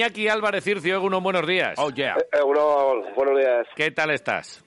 Iñaki 0.00 0.28
Álvarez 0.28 0.64
Circio, 0.64 1.02
unos 1.02 1.22
buenos 1.22 1.46
días. 1.46 1.74
Oh, 1.76 1.90
yeah. 1.90 2.16
Eh, 2.32 2.42
uno, 2.42 3.02
buenos 3.14 3.38
días. 3.38 3.66
¿Qué 3.76 3.90
tal 3.90 4.10
estás? 4.10 4.64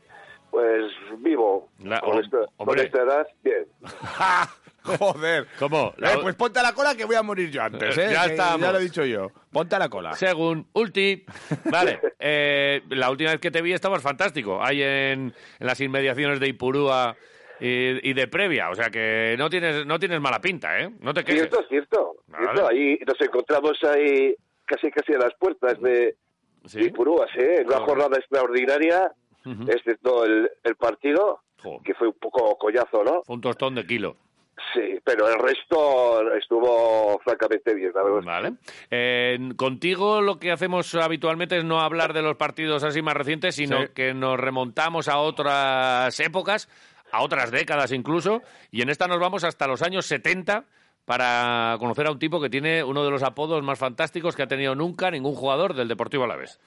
Pues 0.51 0.83
vivo. 1.17 1.69
La- 1.83 1.99
con, 2.01 2.23
esta, 2.23 2.37
con 2.37 2.49
hombre. 2.69 2.83
esta 2.83 3.01
edad, 3.01 3.27
bien. 3.43 3.65
Joder. 4.83 5.47
¿Cómo? 5.57 5.95
Eh, 5.97 6.17
pues 6.21 6.35
ponte 6.35 6.59
a 6.59 6.61
la 6.61 6.73
cola 6.73 6.93
que 6.93 7.05
voy 7.05 7.15
a 7.15 7.23
morir 7.23 7.49
yo 7.49 7.63
antes, 7.63 7.97
¿eh? 7.97 8.09
Ya 8.11 8.25
estamos. 8.25 8.61
Ya 8.61 8.71
lo 8.73 8.77
he 8.77 8.83
dicho 8.83 9.03
yo. 9.05 9.31
Ponte 9.51 9.75
a 9.75 9.79
la 9.79 9.89
cola. 9.89 10.13
Según 10.13 10.67
Ulti. 10.73 11.25
Vale, 11.65 11.99
eh, 12.19 12.83
la 12.89 13.09
última 13.09 13.31
vez 13.31 13.39
que 13.41 13.49
te 13.49 13.63
vi 13.63 13.73
estabas 13.73 14.03
fantástico. 14.03 14.61
Ahí 14.63 14.83
en, 14.83 15.33
en 15.59 15.67
las 15.67 15.81
inmediaciones 15.81 16.39
de 16.39 16.47
Ipurúa 16.49 17.15
y, 17.59 18.07
y 18.07 18.13
de 18.13 18.27
Previa. 18.27 18.69
O 18.69 18.75
sea 18.75 18.91
que 18.91 19.33
no 19.39 19.49
tienes, 19.49 19.83
no 19.87 19.97
tienes 19.97 20.21
mala 20.21 20.39
pinta, 20.39 20.79
¿eh? 20.79 20.91
No 20.99 21.11
te 21.11 21.23
quejes. 21.23 21.49
Cierto, 21.49 21.65
cierto. 21.69 22.15
Vale. 22.27 22.43
cierto. 22.43 22.67
Ahí 22.67 22.99
nos 23.07 23.19
encontramos 23.19 23.79
ahí 23.85 24.35
casi 24.65 24.89
casi 24.91 25.13
a 25.13 25.17
las 25.19 25.33
puertas 25.39 25.79
de 25.81 26.15
Sí. 26.65 26.79
Ipurúas, 26.81 27.29
¿eh? 27.35 27.57
En 27.59 27.67
una 27.67 27.81
jornada 27.81 28.17
extraordinaria, 28.17 29.11
Ujú. 29.45 29.63
excepto 29.69 30.23
el, 30.23 30.49
el 30.63 30.75
partido, 30.77 31.41
Jo. 31.61 31.81
que 31.83 31.93
fue 31.93 32.07
un 32.07 32.13
poco 32.13 32.57
collazo, 32.57 33.03
¿no? 33.03 33.21
Fue 33.23 33.35
un 33.35 33.41
tostón 33.41 33.75
de 33.75 33.85
kilo. 33.85 34.15
Sí, 34.73 34.99
pero 35.03 35.27
el 35.27 35.39
resto 35.39 36.31
estuvo 36.35 37.19
francamente 37.23 37.73
bien, 37.73 37.91
la 37.93 38.03
verdad. 38.03 38.21
Vale. 38.23 38.53
Eh, 38.91 39.37
contigo 39.57 40.21
lo 40.21 40.39
que 40.39 40.51
hacemos 40.51 40.93
habitualmente 40.95 41.57
es 41.57 41.65
no 41.65 41.81
hablar 41.81 42.13
de 42.13 42.21
los 42.21 42.37
partidos 42.37 42.83
así 42.83 43.01
más 43.01 43.15
recientes, 43.15 43.55
sino 43.55 43.81
Sí. 43.81 43.87
que 43.93 44.13
nos 44.13 44.39
remontamos 44.39 45.09
a 45.09 45.17
otras 45.17 46.17
épocas, 46.19 46.69
a 47.11 47.23
otras 47.23 47.51
décadas 47.51 47.91
incluso, 47.91 48.41
y 48.71 48.81
en 48.83 48.89
esta 48.89 49.07
nos 49.07 49.19
vamos 49.19 49.43
hasta 49.43 49.67
los 49.67 49.81
años 49.81 50.05
70 50.05 50.63
para 51.05 51.75
conocer 51.79 52.07
a 52.07 52.11
un 52.11 52.19
tipo 52.19 52.39
que 52.41 52.49
tiene 52.49 52.83
uno 52.83 53.03
de 53.03 53.11
los 53.11 53.23
apodos 53.23 53.61
más 53.63 53.77
fantásticos 53.79 54.35
que 54.35 54.43
ha 54.43 54.47
tenido 54.47 54.75
nunca 54.75 55.11
ningún 55.11 55.35
jugador 55.35 55.73
del 55.73 55.87
Deportivo 55.87 56.23
Alavés. 56.23 56.59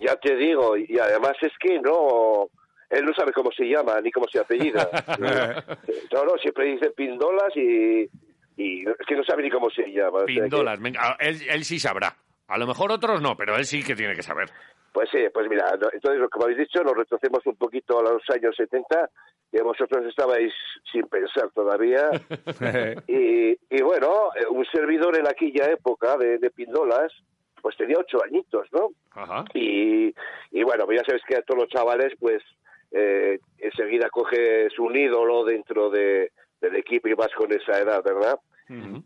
Ya 0.00 0.14
te 0.16 0.36
digo, 0.36 0.76
y 0.76 0.98
además 0.98 1.32
es 1.42 1.52
que 1.58 1.80
no... 1.80 2.48
Él 2.90 3.04
no 3.04 3.12
sabe 3.14 3.32
cómo 3.32 3.50
se 3.50 3.64
llama 3.64 4.00
ni 4.00 4.10
cómo 4.12 4.26
se 4.30 4.38
apellida. 4.38 4.88
no, 6.12 6.24
no, 6.24 6.36
siempre 6.40 6.66
dice 6.66 6.90
Pindolas 6.90 7.56
y, 7.56 8.08
y 8.56 8.82
es 8.88 9.06
que 9.08 9.16
no 9.16 9.24
sabe 9.24 9.42
ni 9.42 9.50
cómo 9.50 9.68
se 9.70 9.82
llama. 9.90 10.18
o 10.18 10.26
sea 10.26 10.26
que- 10.26 10.40
Pindolas, 10.42 10.80
venga, 10.80 11.00
ah, 11.02 11.16
él, 11.18 11.38
él 11.48 11.64
sí 11.64 11.80
sabrá. 11.80 12.14
A 12.46 12.58
lo 12.58 12.66
mejor 12.66 12.92
otros 12.92 13.20
no, 13.22 13.36
pero 13.36 13.56
él 13.56 13.64
sí 13.64 13.82
que 13.82 13.96
tiene 13.96 14.14
que 14.14 14.22
saber. 14.22 14.50
Pues 14.94 15.10
sí, 15.10 15.18
pues 15.34 15.48
mira, 15.48 15.72
entonces, 15.72 16.30
como 16.30 16.44
habéis 16.44 16.60
dicho, 16.60 16.80
nos 16.84 16.96
retrocedemos 16.96 17.44
un 17.46 17.56
poquito 17.56 17.98
a 17.98 18.02
los 18.04 18.22
años 18.30 18.54
70, 18.56 19.10
que 19.50 19.60
vosotros 19.60 20.06
estabais 20.06 20.54
sin 20.92 21.08
pensar 21.08 21.50
todavía. 21.52 22.10
y, 23.08 23.58
y 23.70 23.82
bueno, 23.82 24.28
eh, 24.36 24.46
un 24.48 24.64
servidor 24.66 25.18
en 25.18 25.26
aquella 25.26 25.64
época 25.64 26.16
de, 26.16 26.38
de 26.38 26.48
Pindolas, 26.50 27.12
pues 27.60 27.76
tenía 27.76 27.96
ocho 27.98 28.22
añitos, 28.22 28.68
¿no? 28.70 28.90
Ajá. 29.10 29.44
Y, 29.52 30.14
y 30.52 30.62
bueno, 30.62 30.86
pues 30.86 31.00
ya 31.00 31.04
sabes 31.04 31.22
que 31.26 31.38
a 31.38 31.42
todos 31.42 31.62
los 31.62 31.70
chavales, 31.70 32.12
pues 32.20 32.40
eh, 32.92 33.40
enseguida 33.58 34.10
coges 34.10 34.78
un 34.78 34.94
ídolo 34.94 35.44
dentro 35.44 35.90
de, 35.90 36.30
del 36.60 36.76
equipo 36.76 37.08
y 37.08 37.14
vas 37.14 37.34
con 37.34 37.52
esa 37.52 37.80
edad, 37.80 38.00
¿verdad? 38.04 38.38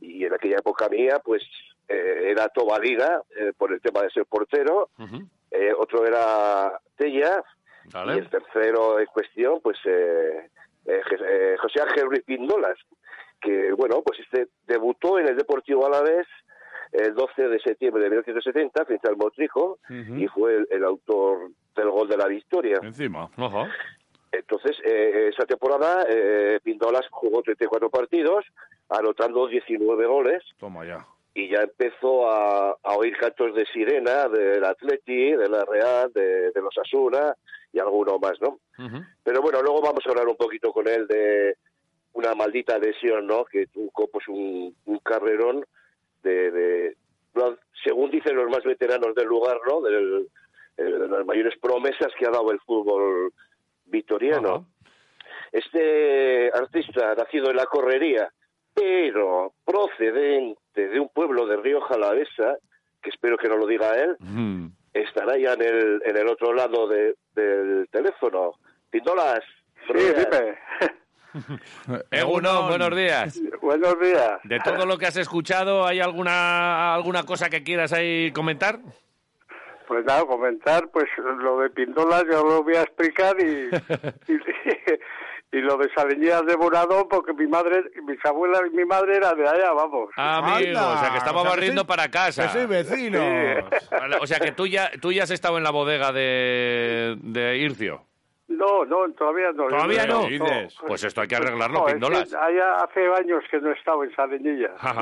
Y 0.03 0.25
en 0.25 0.35
aquella 0.35 0.59
época 0.59 0.91
mía, 0.91 1.19
pues 1.25 1.43
eh, 1.89 2.29
era 2.31 2.49
Tobalina, 2.49 3.23
eh, 3.41 3.53
por 3.57 3.73
el 3.73 3.81
tema 3.81 4.03
de 4.03 4.11
ser 4.11 4.27
portero, 4.27 4.91
Ujú. 4.99 5.27
Eh, 5.51 5.73
otro 5.77 6.07
era 6.07 6.81
Tella, 6.97 7.43
y 7.93 8.19
el 8.19 8.29
tercero 8.29 8.99
en 9.01 9.07
cuestión, 9.07 9.61
pues 9.63 9.79
eh, 9.85 10.51
eh, 10.87 11.01
eh, 11.11 11.57
José 11.61 11.81
Ángel 11.83 12.07
Ruiz 12.07 12.23
Pindolas, 12.25 12.79
que 13.41 13.73
bueno, 13.73 14.03
pues 14.03 14.21
este 14.21 14.49
debutó 14.67 15.19
en 15.19 15.29
el 15.29 15.37
Deportivo 15.37 15.87
Alavés 15.87 16.27
el 16.93 17.15
12 17.15 17.49
de 17.49 17.61
septiembre 17.61 18.03
de 18.03 18.11
1970 18.11 18.85
frente 18.85 19.09
al 19.09 19.17
Motrico 19.17 19.79
y 19.89 20.27
fue 20.29 20.57
el, 20.57 20.69
el 20.71 20.85
autor 20.85 21.51
del 21.77 21.91
gol 21.91 22.09
de 22.09 22.17
la 22.17 22.27
victoria. 22.27 22.79
Encima. 22.83 23.31
Ojo. 23.37 23.67
Entonces, 24.33 24.77
eh, 24.85 25.31
esa 25.33 25.47
temporada 25.47 26.05
eh, 26.09 26.61
Pindolas 26.63 27.07
jugó 27.11 27.43
34 27.43 27.91
partidos, 27.91 28.45
anotando 28.89 29.47
19 29.47 30.07
goles 30.07 30.43
Toma 30.59 30.85
ya. 30.85 31.07
Y 31.39 31.49
ya 31.49 31.61
empezó 31.63 32.29
a, 32.31 32.71
a 32.83 32.97
oír 32.97 33.17
cantos 33.17 33.55
de 33.55 33.65
sirena 33.67 34.29
del 34.29 34.65
Atleti, 34.65 35.33
de 35.33 35.49
la 35.49 35.65
Real, 35.65 36.13
de, 36.13 36.51
de 36.51 36.61
los 36.61 36.77
Asuna 36.79 37.35
y 37.73 37.79
alguno 37.79 38.19
más, 38.19 38.41
¿no? 38.41 38.59
Pero 39.23 39.41
bueno, 39.43 39.63
luego 39.63 39.81
vamos 39.81 40.05
a 40.05 40.11
hablar 40.11 40.27
un 40.27 40.37
poquito 40.37 40.73
con 40.73 40.89
él 40.89 41.07
de 41.07 41.57
una 42.15 42.35
maldita 42.35 42.79
lesión, 42.79 43.27
¿no? 43.27 43.45
Que 43.45 43.67
tuvo 43.67 44.09
pues 44.09 44.27
un, 44.29 44.75
un 44.87 44.99
carrerón 44.99 45.65
de, 46.23 46.97
según 47.85 48.11
dicen 48.11 48.35
los 48.35 48.51
más 48.51 48.65
veteranos 48.65 49.15
del 49.15 49.27
lugar, 49.27 49.59
¿no? 49.69 49.81
Del- 49.81 50.29
de 50.77 51.09
las 51.09 51.27
mayores 51.27 51.59
promesas 51.61 52.13
que 52.17 52.25
ha 52.27 52.31
dado 52.31 52.53
el 52.53 52.61
fútbol 52.61 53.33
vitoriano. 53.87 54.67
Este 55.51 56.51
artista, 56.53 57.15
nacido 57.17 57.51
en 57.51 57.57
la 57.57 57.67
correría, 57.67 58.33
pero 58.79 59.53
procedente 59.65 60.89
de 60.89 61.01
un 61.01 61.09
pueblo 61.09 61.47
de 61.47 61.57
Río 61.57 61.81
Jalavesa, 61.83 62.57
que 63.03 63.11
espero 63.11 63.37
que 63.37 63.49
no 63.49 63.57
lo 63.57 63.67
diga 63.67 63.95
él, 63.97 64.17
Mm. 64.21 64.67
estará 64.95 65.37
ya 65.39 65.55
en 65.55 65.63
el, 65.63 66.03
en 66.05 66.17
el 66.17 66.29
otro 66.29 66.53
lado 66.53 66.87
de- 66.89 67.15
del 67.35 67.89
teléfono. 67.91 68.53
Pindolas. 68.91 69.41
Sí, 69.87 69.93
buenos 69.93 70.15
días. 70.15 70.29
dime. 70.31 70.59
Egunon, 72.11 72.69
buenos 72.69 72.97
días. 72.97 73.41
Buenos 73.61 74.01
días. 74.01 74.41
De 74.45 74.59
todo 74.61 74.87
lo 74.87 74.97
que 74.97 75.07
has 75.07 75.17
escuchado, 75.17 75.87
¿hay 75.87 76.01
alguna 76.01 76.95
alguna 76.95 77.25
cosa 77.25 77.51
que 77.51 77.63
quieras 77.63 77.93
ahí 77.93 78.33
comentar? 78.33 78.79
Pues 79.87 80.05
nada, 80.05 80.25
comentar, 80.27 80.89
pues 80.91 81.07
lo 81.39 81.61
de 81.61 81.71
Pindolas 81.71 82.25
yo 82.31 82.43
lo 82.45 82.63
voy 82.63 82.75
a 82.77 82.83
explicar 82.83 83.37
y, 83.41 83.69
y, 84.33 84.39
y 85.51 85.59
lo 85.61 85.77
de 85.79 85.89
Saliñas 85.95 86.45
de 86.45 86.57
Borado, 86.57 87.09
porque 87.09 87.33
mi 87.33 87.47
madre, 87.47 87.83
mis 88.07 88.23
abuelas 88.25 88.61
y 88.71 88.77
mi 88.77 88.85
madre 88.85 89.17
era 89.17 89.33
de 89.35 89.49
allá, 89.49 89.73
vamos. 89.73 90.11
Amigo, 90.17 90.57
Anda, 90.79 90.89
o 90.95 90.99
sea 91.01 91.11
que 91.11 91.17
estaba 91.19 91.41
o 91.41 91.43
sea 91.45 91.51
que 91.53 91.57
barriendo 91.57 91.81
soy- 91.83 91.89
para 91.89 92.11
casa. 92.11 92.43
Que 92.45 92.49
soy 92.51 92.67
vecino. 92.67 93.19
Vale, 93.91 94.17
O 94.21 94.27
sea 94.27 94.39
que 94.41 94.53
tú 94.53 94.67
ya, 94.67 94.91
tú 95.01 95.11
ya 95.13 95.23
has 95.23 95.31
estado 95.31 95.57
en 95.57 95.65
la 95.65 95.71
bodega 95.71 96.13
de, 96.13 97.17
de 97.23 97.57
Ircio. 97.59 98.03
No, 98.49 98.85
no, 98.87 99.11
todavía 99.13 99.53
no. 99.53 99.69
¿Todavía 99.69 100.07
no? 100.07 100.27
Pues 100.87 101.05
esto 101.05 101.21
hay 101.21 101.29
que 101.29 101.37
arreglarlo, 101.37 101.81
No, 101.81 101.87
es 101.89 101.95
Pindolas. 101.95 102.31
que 102.31 102.37
allá 102.37 102.77
hace 102.83 103.01
años 103.19 103.43
que 103.51 103.61
no 103.61 103.71
he 103.71 103.75
estado 103.75 104.05
en. 104.05 104.11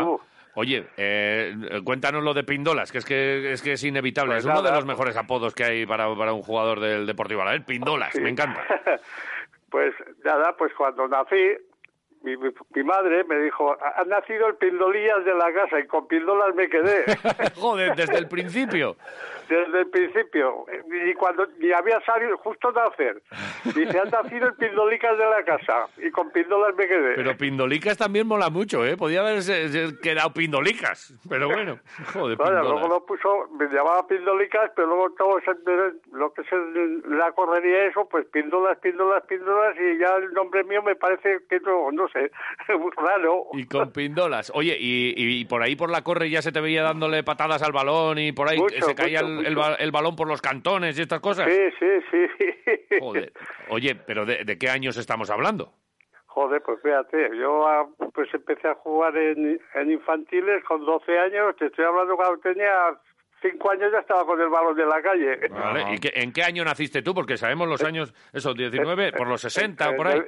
Uh, 0.04 0.18
Oye, 0.58 0.86
eh, 0.96 1.54
cuéntanos 1.84 2.22
lo 2.24 2.32
de 2.34 2.42
Pindolas, 2.42 2.90
que 2.90 2.98
es 2.98 3.04
que 3.04 3.52
es, 3.52 3.62
que 3.62 3.72
es 3.72 3.84
inevitable. 3.84 4.32
Pues 4.34 4.44
es 4.44 4.50
uno 4.50 4.62
de 4.62 4.70
los 4.72 4.86
mejores 4.86 5.16
apodos 5.16 5.54
que 5.54 5.64
hay 5.64 5.86
para, 5.86 6.12
para 6.16 6.32
un 6.32 6.42
jugador 6.42 6.80
del 6.80 7.06
Deportivo 7.06 7.42
Alavés. 7.42 7.62
Pindolas, 7.62 8.12
sí. 8.12 8.20
me 8.20 8.30
encanta. 8.30 8.64
pues 9.76 9.92
nada, 10.24 10.56
pues 10.56 10.72
cuando 10.72 11.06
nací, 11.06 11.52
mi, 12.22 12.34
mi- 12.38 12.82
madre 12.82 13.24
me 13.24 13.38
dijo, 13.40 13.72
ha 13.78 14.00
ha 14.00 14.04
nacido 14.04 14.46
el 14.48 14.54
Pindolillas 14.54 15.22
de 15.26 15.34
la 15.34 15.52
casa 15.52 15.78
y 15.80 15.86
con 15.86 16.08
Pindolas 16.08 16.54
me 16.54 16.66
quedé. 16.70 17.04
Joder, 17.56 17.94
desde 17.94 18.16
el 18.16 18.26
principio. 18.26 18.96
Desde 19.48 19.80
el 19.80 19.86
principio. 19.88 20.66
Y 21.08 21.14
cuando 21.14 21.46
ni 21.58 21.72
había 21.72 22.00
salido, 22.02 22.36
justo 22.38 22.72
nacer, 22.72 23.22
dice, 23.74 23.98
han 23.98 24.10
nacido 24.10 24.48
el 24.48 24.54
Pindolicas 24.54 25.16
de 25.18 25.24
la 25.24 25.44
casa. 25.44 25.86
Y 25.98 26.10
con 26.10 26.30
Pindolas 26.30 26.74
me 26.76 26.86
quedé. 26.86 27.14
Pero 27.14 27.36
Pindolicas 27.36 27.96
también 27.98 28.26
mola 28.26 28.50
mucho, 28.50 28.84
¿eh? 28.84 28.96
Podía 28.96 29.20
haberse 29.20 29.68
se- 29.68 29.98
quedado 30.00 30.32
Pindolicas. 30.32 31.14
Pero 31.28 31.48
bueno, 31.48 31.78
joder, 32.12 32.36
Vaya, 32.36 32.60
luego 32.62 32.88
lo 32.88 33.06
puso, 33.06 33.48
me 33.58 33.66
llamaba 33.66 34.06
Pindolicas, 34.06 34.70
pero 34.74 34.88
luego 34.88 35.10
todo 35.16 35.40
se- 35.40 36.16
lo 36.16 36.32
que 36.32 36.42
es 36.42 36.52
el- 36.52 37.02
la 37.18 37.32
correría 37.32 37.84
y 37.84 37.88
eso, 37.88 38.08
pues 38.08 38.26
Pindolas, 38.26 38.78
Pindolas, 38.78 39.22
Pindolas, 39.26 39.76
y 39.76 39.98
ya 39.98 40.16
el 40.16 40.32
nombre 40.32 40.64
mío 40.64 40.82
me 40.82 40.96
parece 40.96 41.38
que 41.48 41.60
no, 41.60 41.90
no 41.92 42.08
sé, 42.08 42.30
muy 42.78 42.90
raro. 42.96 43.46
Y 43.52 43.66
con 43.66 43.92
Pindolas. 43.92 44.50
Oye, 44.54 44.76
y, 44.78 45.14
y- 45.16 45.40
y 45.40 45.44
por 45.44 45.62
ahí 45.62 45.76
por 45.76 45.90
la 45.90 46.02
corre 46.02 46.30
ya 46.30 46.42
se 46.42 46.52
te 46.52 46.60
veía 46.60 46.82
dándole 46.82 47.22
patadas 47.22 47.62
al 47.62 47.72
balón 47.72 48.18
y 48.18 48.32
por 48.32 48.48
ahí 48.48 48.58
Mucho, 48.58 48.84
se 48.86 48.94
caía 48.94 49.22
mucho, 49.22 49.35
el, 49.44 49.90
balón 49.92 50.16
por 50.16 50.28
los 50.28 50.40
cantones 50.40 50.98
y 50.98 51.02
estas 51.02 51.20
cosas. 51.20 51.48
Sí, 51.52 51.60
sí, 51.78 51.86
sí. 52.10 52.98
Joder. 53.00 53.32
Oye, 53.68 53.94
pero 53.94 54.24
de, 54.24 54.44
de 54.44 54.58
qué 54.58 54.70
años 54.70 54.96
estamos 54.96 55.30
hablando? 55.30 55.72
Joder, 56.26 56.62
pues 56.62 56.78
fíjate, 56.82 57.30
yo 57.38 57.66
ah, 57.66 57.86
pues 58.12 58.28
empecé 58.34 58.68
a 58.68 58.74
jugar 58.74 59.16
en, 59.16 59.58
en 59.74 59.90
infantiles 59.90 60.62
con 60.64 60.84
12 60.84 61.18
años, 61.18 61.56
te 61.56 61.66
estoy 61.66 61.84
hablando 61.86 62.14
cuando 62.16 62.38
tenía 62.40 62.70
5 63.40 63.70
años 63.70 63.90
ya 63.92 64.00
estaba 64.00 64.24
con 64.26 64.40
el 64.40 64.48
balón 64.48 64.76
de 64.76 64.84
la 64.86 65.00
calle. 65.00 65.48
¿Vale? 65.48 65.94
¿Y 65.94 65.98
qué- 65.98 66.12
en 66.14 66.32
qué 66.32 66.42
año 66.42 66.62
naciste 66.64 67.00
tú? 67.02 67.14
Porque 67.14 67.36
sabemos 67.36 67.68
los 67.68 67.82
años, 67.84 68.12
esos 68.32 68.54
19, 68.54 69.12
por 69.12 69.28
los 69.28 69.40
60 69.40 69.90
o 69.90 69.96
por 69.96 70.08
ahí. 70.08 70.20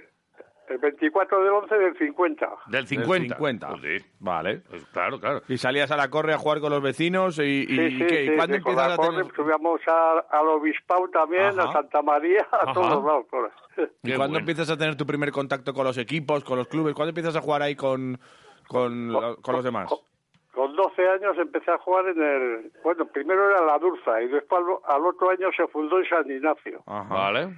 El, 0.69 0.75
el 0.75 0.79
24 0.79 1.43
del 1.45 1.53
11 1.53 1.75
del 1.79 1.99
50. 1.99 2.47
Del 2.67 2.73
Del 2.73 2.87
50. 2.87 3.35
50. 3.37 3.69
Joder. 3.69 4.03
Vale. 4.21 4.59
Pues 4.69 4.85
claro, 4.87 5.19
claro. 5.21 5.43
Y 5.49 5.59
salías 5.59 5.91
a 5.91 5.97
la 5.97 6.09
corre 6.11 6.35
a 6.35 6.39
jugar 6.39 6.61
con 6.61 6.71
los 6.71 6.83
vecinos 6.83 7.39
y, 7.39 7.43
y, 7.43 7.67
Sí, 7.67 7.81
¿y 7.81 7.99
sí, 7.99 8.07
qué? 8.07 8.25
¿Y 8.25 8.29
sí, 8.29 8.37
cuándo 8.37 8.55
sí, 8.55 8.59
empiezas 8.59 8.89
la 8.89 8.95
a 8.95 8.97
corre 8.97 9.17
tener... 9.19 9.35
Subíamos 9.35 9.81
a- 9.89 10.25
al 10.31 10.49
Obispado 10.49 11.09
también, 11.09 11.59
Ajá. 11.59 11.71
a 11.71 11.73
Santa 11.73 12.03
María, 12.03 12.47
a 12.53 12.57
Ajá. 12.57 12.73
todos 12.73 13.05
lados. 13.05 13.27
por- 13.31 13.51
¿Y 14.03 14.09
cuándo 14.09 14.19
bueno. 14.19 14.39
empiezas 14.39 14.71
a 14.71 14.77
tener 14.77 14.97
tu 14.97 15.07
primer 15.07 15.31
contacto 15.33 15.73
con 15.73 15.85
los 15.85 15.99
equipos, 15.99 16.45
con 16.45 16.59
los 16.59 16.69
clubes? 16.69 16.95
¿Cuándo 16.95 17.11
empiezas 17.11 17.37
a 17.37 17.41
jugar 17.41 17.63
ahí 17.63 17.75
con, 17.77 18.19
con, 18.69 19.13
lo- 19.13 19.37
con 19.37 19.55
los 19.55 19.65
demás? 19.65 19.89
Con 20.53 20.75
12 20.75 21.09
años 21.09 21.39
empecé 21.39 21.71
a 21.71 21.79
jugar 21.79 22.07
en 22.09 22.21
el... 22.21 22.73
Bueno, 22.83 23.07
primero 23.07 23.49
era 23.49 23.65
la 23.65 23.79
Durza 23.79 24.21
y 24.21 24.27
después 24.27 24.61
al, 24.89 24.97
al 24.97 25.07
otro 25.07 25.31
año 25.31 25.49
se 25.57 25.69
fundó 25.69 26.01
en 26.01 26.09
San 26.09 26.29
Ignacio. 26.29 26.83
Ajá. 26.87 27.15
Vale. 27.15 27.55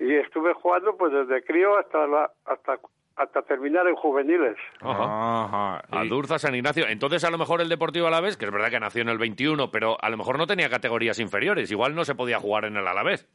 Y 0.00 0.14
estuve 0.14 0.52
jugando 0.54 0.96
pues 0.96 1.12
desde 1.12 1.42
crío 1.44 1.76
hasta 1.78 2.06
la, 2.06 2.30
hasta 2.44 2.78
hasta 3.16 3.40
terminar 3.42 3.88
en 3.88 3.94
juveniles. 3.96 4.56
Ajá. 4.82 5.44
Ajá. 5.44 5.82
A 5.90 6.04
Y- 6.04 6.08
Durza, 6.10 6.38
San 6.38 6.54
Ignacio. 6.54 6.86
Entonces, 6.86 7.24
a 7.24 7.30
lo 7.30 7.38
mejor 7.38 7.62
el 7.62 7.70
Deportivo 7.70 8.06
Alavés, 8.06 8.36
que 8.36 8.44
es 8.44 8.50
verdad 8.52 8.68
que 8.68 8.78
nació 8.78 9.00
en 9.00 9.08
el 9.08 9.16
21, 9.16 9.70
pero 9.70 9.96
a 10.02 10.10
lo 10.10 10.18
mejor 10.18 10.36
no 10.36 10.46
tenía 10.46 10.68
categorías 10.68 11.18
inferiores. 11.18 11.70
Igual 11.70 11.94
no 11.94 12.04
se 12.04 12.14
podía 12.14 12.38
jugar 12.38 12.66
en 12.66 12.76
el 12.76 12.86
Alavés. 12.86 13.26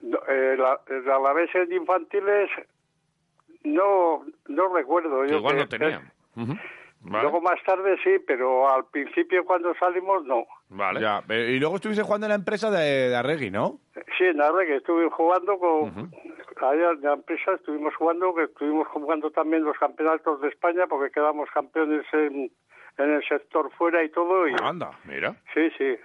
No, 0.00 0.18
eh, 0.28 0.54
la, 0.56 0.78
el 0.86 1.10
Alavés 1.10 1.52
en 1.56 1.72
infantiles 1.72 2.48
no 3.64 4.24
no 4.46 4.74
recuerdo. 4.74 5.24
Yo 5.26 5.38
igual 5.38 5.54
que- 5.56 5.60
no 5.62 5.68
tenía. 5.68 6.12
Vale. 7.00 7.22
Luego 7.22 7.40
más 7.40 7.60
tarde 7.64 7.96
sí, 8.04 8.16
pero 8.26 8.68
al 8.72 8.84
principio 8.86 9.44
cuando 9.44 9.74
salimos 9.74 10.24
no. 10.24 10.44
Vale. 10.68 11.00
Ya, 11.00 11.22
y 11.28 11.58
luego 11.58 11.76
estuviste 11.76 12.02
jugando 12.02 12.26
en 12.26 12.30
la 12.30 12.36
empresa 12.36 12.70
de, 12.70 13.08
de 13.08 13.16
Arregui, 13.16 13.50
¿no? 13.50 13.78
Sí, 14.18 14.24
en 14.24 14.38
que 14.66 14.76
estuve 14.76 15.08
jugando 15.10 15.58
con... 15.58 16.10
Allá 16.60 16.90
en 16.92 17.02
la 17.02 17.12
empresa 17.12 17.52
estuvimos 17.52 17.94
jugando, 17.96 18.34
que 18.34 18.44
estuvimos 18.44 18.88
jugando 18.88 19.30
también 19.30 19.62
los 19.62 19.76
campeonatos 19.78 20.40
de 20.40 20.48
España 20.48 20.86
porque 20.88 21.12
quedamos 21.12 21.50
campeones 21.50 22.06
en, 22.12 22.50
en 22.96 23.12
el 23.12 23.22
sector 23.28 23.70
fuera 23.76 24.02
y 24.02 24.08
todo. 24.08 24.48
Y, 24.48 24.54
Anda. 24.62 24.90
Mira. 25.04 25.36
Sí, 25.52 25.68
sí. 25.76 25.96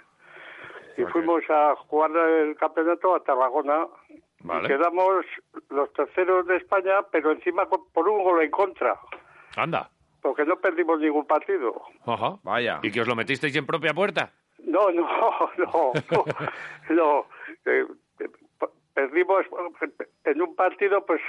Y 0.98 1.06
fuimos 1.06 1.42
a 1.50 1.74
jugar 1.88 2.12
el 2.18 2.56
campeonato 2.58 3.16
a 3.16 3.24
Tarragona. 3.24 3.88
Vale. 4.42 4.66
Y 4.66 4.68
quedamos 4.68 5.25
los 5.69 5.94
terceros 5.94 6.46
de 6.48 6.58
España, 6.58 7.02
pero 7.12 7.31
encima 7.31 7.66
por 7.69 8.10
un 8.10 8.24
gol 8.24 8.44
en 8.44 8.52
contra, 8.52 9.00
Anda. 9.56 9.90
porque 10.22 10.44
no 10.46 10.58
perdimos 10.58 11.00
ningún 11.00 11.25
partido. 11.25 11.81
Ajá. 12.06 12.40
Vaya. 12.44 12.80
¿Y 12.84 12.92
que 12.92 13.02
os 13.02 13.08
lo 13.08 13.16
metisteis 13.16 13.56
en 13.56 13.66
propia 13.66 13.94
puerta? 13.94 14.34
No, 14.66 14.92
no, 14.92 15.08
no, 15.58 15.92
no. 16.12 16.24
no. 16.90 17.25
Eh, 17.66 17.86
eh, 18.19 18.30
perdimos 18.94 19.46
en 20.25 20.42
un 20.42 20.56
partido, 20.56 21.06
pues 21.06 21.22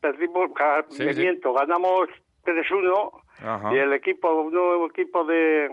perdimos, 0.00 0.50
Sí, 0.90 1.04
me 1.04 1.14
sí. 1.14 1.20
miento, 1.22 1.52
ganamos 1.54 2.08
3-1 2.44 3.10
Ajá. 3.42 3.74
y 3.74 3.78
el 3.78 3.92
equipo, 3.92 4.30
un 4.42 4.52
nuevo 4.52 4.86
equipo 4.86 5.24
de, 5.24 5.70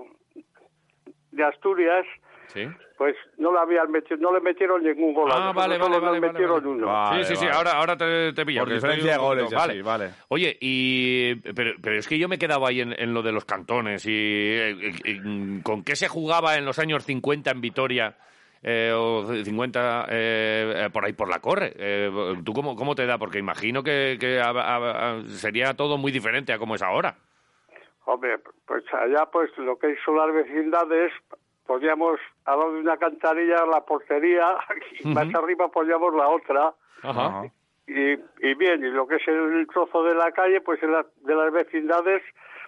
de 1.32 1.44
Asturias, 1.44 2.06
Sí. 2.54 2.68
pues 2.98 3.16
no 3.38 3.52
le 3.54 3.60
habían 3.60 3.90
metido, 3.92 4.18
no 4.18 4.34
le 4.34 4.42
metieron 4.42 4.84
ningún 4.84 5.14
gol. 5.14 5.32
a 5.32 5.36
Ah, 5.50 5.52
vale, 5.54 5.78
vale, 5.78 6.00
vale, 6.00 6.20
vale, 6.20 6.20
metieron 6.22 6.56
vale. 6.60 6.68
uno. 6.68 6.86
Vale, 6.88 7.24
sí, 7.24 7.30
sí, 7.30 7.36
sí, 7.38 7.46
vale. 7.46 7.58
ahora, 7.58 7.72
ahora 7.72 7.98
te, 7.98 8.34
te 8.34 8.46
pillo. 8.46 8.62
Por 8.62 8.74
diferencia 8.74 9.12
de 9.14 9.18
goles, 9.18 9.50
ya 9.50 9.60
sí, 9.62 9.82
vale. 9.82 10.10
Oye, 10.28 10.58
y 10.60 11.36
pero, 11.54 11.72
pero 11.82 11.98
es 11.98 12.08
que 12.08 12.20
yo 12.20 12.28
me 12.30 12.38
quedaba 12.38 12.68
ahí 12.70 12.82
en, 12.82 12.94
en 12.98 13.14
lo 13.14 13.22
de 13.24 13.32
los 13.32 13.46
cantones 13.46 14.06
y, 14.06 14.12
eh, 14.14 14.92
y- 15.06 15.62
con 15.62 15.84
qué 15.84 15.96
se 15.96 16.08
jugaba 16.08 16.56
en 16.58 16.66
los 16.66 16.78
años 16.80 17.04
50 17.06 17.50
en 17.52 17.62
Vitoria 17.62 18.16
eh, 18.64 18.92
o 18.96 19.26
50 19.26 20.06
eh, 20.10 20.74
eh, 20.86 20.90
por 20.94 21.04
ahí 21.06 21.14
por 21.14 21.30
la 21.30 21.40
corre. 21.40 21.74
Eh, 21.78 22.12
¿Tú 22.46 22.54
cómo, 22.54 22.76
cómo 22.76 22.94
te 22.94 23.06
da? 23.08 23.18
Porque 23.18 23.40
imagino 23.40 23.82
que, 23.82 24.18
que 24.20 24.40
a- 24.40 24.50
a- 24.50 25.12
a- 25.18 25.24
sería 25.28 25.74
todo 25.74 25.98
muy 25.98 26.12
diferente 26.12 26.54
a 26.54 26.60
como 26.60 26.76
es 26.76 26.84
ahora. 26.84 27.16
Hombre, 28.06 28.38
pues 28.68 28.84
allá 28.94 29.26
pues 29.32 29.50
lo 29.58 29.78
que 29.80 29.96
son 30.04 30.18
las 30.18 30.34
vecindades, 30.34 31.12
podíamos 31.72 32.20
al 32.46 32.60
lado 32.60 32.74
de 32.74 32.80
una 32.82 32.98
cantarilla 32.98 33.66
la 33.66 33.82
portería 33.86 34.58
y 35.00 35.08
más 35.08 35.34
arriba 35.34 35.70
poníamos 35.70 36.14
la 36.14 36.28
otra. 36.28 36.74
Ajá. 37.02 37.44
Y, 37.88 38.12
y 38.48 38.54
bien, 38.56 38.84
y 38.84 38.90
lo 38.90 39.08
que 39.08 39.16
es 39.16 39.28
el 39.28 39.66
trozo 39.68 40.04
de 40.04 40.14
la 40.16 40.32
calle, 40.34 40.60
pues 40.62 40.82
en 40.84 40.92
la- 40.92 41.06
de 41.22 41.34
las 41.36 41.52
vecindades, 41.54 42.22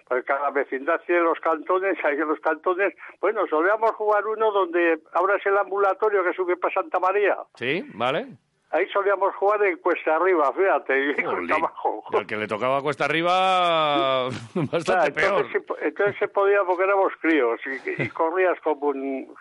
pues 0.08 0.24
cada 0.24 0.50
vecindad 0.50 1.00
tiene 1.06 1.20
los 1.22 1.38
cantones, 1.40 1.96
hay 2.04 2.14
en 2.16 2.28
los 2.28 2.40
cantones, 2.40 2.94
bueno, 3.20 3.46
solíamos 3.46 3.90
jugar 3.92 4.26
uno 4.26 4.50
donde 4.52 5.00
ahora 5.12 5.36
es 5.36 5.44
el 5.46 5.58
ambulatorio 5.58 6.24
que 6.24 6.32
sube 6.32 6.56
para 6.56 6.72
Santa 6.74 6.98
María. 6.98 7.36
¿Sí? 7.56 7.84
¿Vale? 7.94 8.26
Ahí 8.76 8.88
solíamos 8.92 9.32
jugar 9.36 9.62
en 9.64 9.76
cuesta 9.78 10.16
arriba, 10.16 10.52
fíjate, 10.52 11.10
y 11.10 11.14
cuesta 11.22 11.54
abajo. 11.54 12.02
Y 12.12 12.16
al 12.16 12.26
que 12.26 12.36
le 12.36 12.48
tocaba 12.48 12.82
cuesta 12.82 13.04
arriba, 13.04 14.26
Ah, 14.26 14.30
bastante 14.54 15.12
peor. 15.12 15.46
entonces, 15.46 15.62
se- 15.78 15.86
entonces 15.86 16.16
se 16.18 16.28
podía 16.28 16.58
porque 16.66 16.82
éramos 16.82 17.12
críos 17.20 17.60
y, 17.66 18.02
y 18.02 18.08
corrías 18.08 18.58
como 18.64 18.88
un 18.88 19.32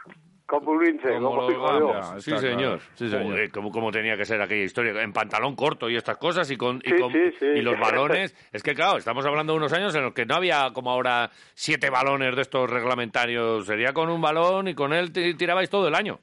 como 0.45 0.71
un 0.71 0.83
lince, 0.83 1.07
Como 1.13 1.29
como 1.29 1.47
digo 1.49 1.79
yo. 1.79 2.19
Sí, 2.19 2.37
señor. 2.37 2.79
Sí, 2.93 3.09
señor. 3.09 3.49
¿cómo, 3.51 3.71
cómo 3.71 3.91
tenía 3.91 4.15
que 4.17 4.25
ser 4.25 4.39
aquella 4.41 4.63
historia? 4.65 5.01
En 5.01 5.11
pantalón 5.13 5.55
corto 5.55 5.89
y 5.89 5.95
estas 5.95 6.17
cosas 6.17 6.51
y 6.51 6.57
con, 6.57 6.77
y, 6.83 6.89
Sí, 6.91 6.97
con- 6.99 7.11
sí, 7.11 7.31
sí. 7.39 7.45
y 7.45 7.61
los 7.61 7.79
balones. 7.79 8.35
Es 8.53 8.61
que, 8.61 8.75
claro, 8.75 8.97
estamos 8.97 9.25
hablando 9.25 9.53
de 9.53 9.57
unos 9.57 9.73
años 9.73 9.95
en 9.95 10.03
los 10.03 10.13
que 10.13 10.25
no 10.27 10.35
había 10.35 10.69
como 10.73 10.91
ahora 10.91 11.31
siete 11.55 11.89
balones 11.89 12.35
de 12.35 12.41
estos 12.43 12.69
reglamentarios. 12.69 13.65
Sería 13.65 13.93
con 13.93 14.09
un 14.09 14.21
balón 14.21 14.67
y 14.67 14.75
con 14.75 14.93
él 14.93 15.11
ti- 15.11 15.33
tirabais 15.33 15.69
todo 15.71 15.87
el 15.87 15.95
año. 15.95 16.19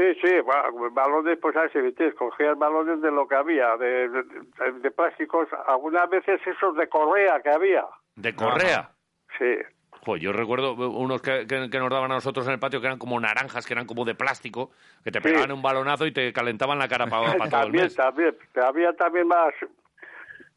Sí, 0.00 0.14
sí, 0.22 0.40
ba- 0.46 0.70
balones, 0.92 1.38
pues 1.42 1.54
así, 1.58 1.78
¿viste? 1.78 2.14
cogías 2.14 2.56
balones 2.56 3.02
de 3.02 3.10
lo 3.10 3.28
que 3.28 3.34
había, 3.34 3.76
de, 3.76 4.08
de, 4.08 4.22
de- 4.22 4.72
de 4.80 4.90
plásticos, 4.90 5.46
algunas 5.66 6.08
veces 6.08 6.40
esos 6.46 6.74
de 6.74 6.88
correa 6.88 7.40
que 7.42 7.50
había. 7.50 7.84
De 8.16 8.34
correa. 8.34 8.90
Sí, 9.38 9.56
Joder, 10.02 10.22
yo 10.22 10.32
recuerdo 10.32 10.72
unos 10.72 11.20
que, 11.20 11.46
que- 11.46 11.68
que 11.68 11.78
nos 11.78 11.90
daban 11.90 12.10
a 12.10 12.14
nosotros 12.14 12.46
en 12.46 12.54
el 12.54 12.58
patio 12.58 12.80
que 12.80 12.86
eran 12.86 12.98
como 12.98 13.20
naranjas, 13.20 13.66
que 13.66 13.74
eran 13.74 13.84
como 13.86 14.06
de 14.06 14.14
plástico, 14.14 14.70
que 15.04 15.10
te 15.10 15.20
pegaban 15.20 15.52
un 15.52 15.60
balonazo 15.60 16.06
y 16.06 16.12
te 16.12 16.32
calentaban 16.32 16.78
la 16.78 16.88
cara 16.88 17.06
para, 17.06 17.32
todo 17.36 17.44
el 17.44 17.50
también, 17.50 17.84
mes. 17.84 17.94
también. 17.96 18.34
Había 18.64 18.94
también 18.94 19.28
más 19.28 19.52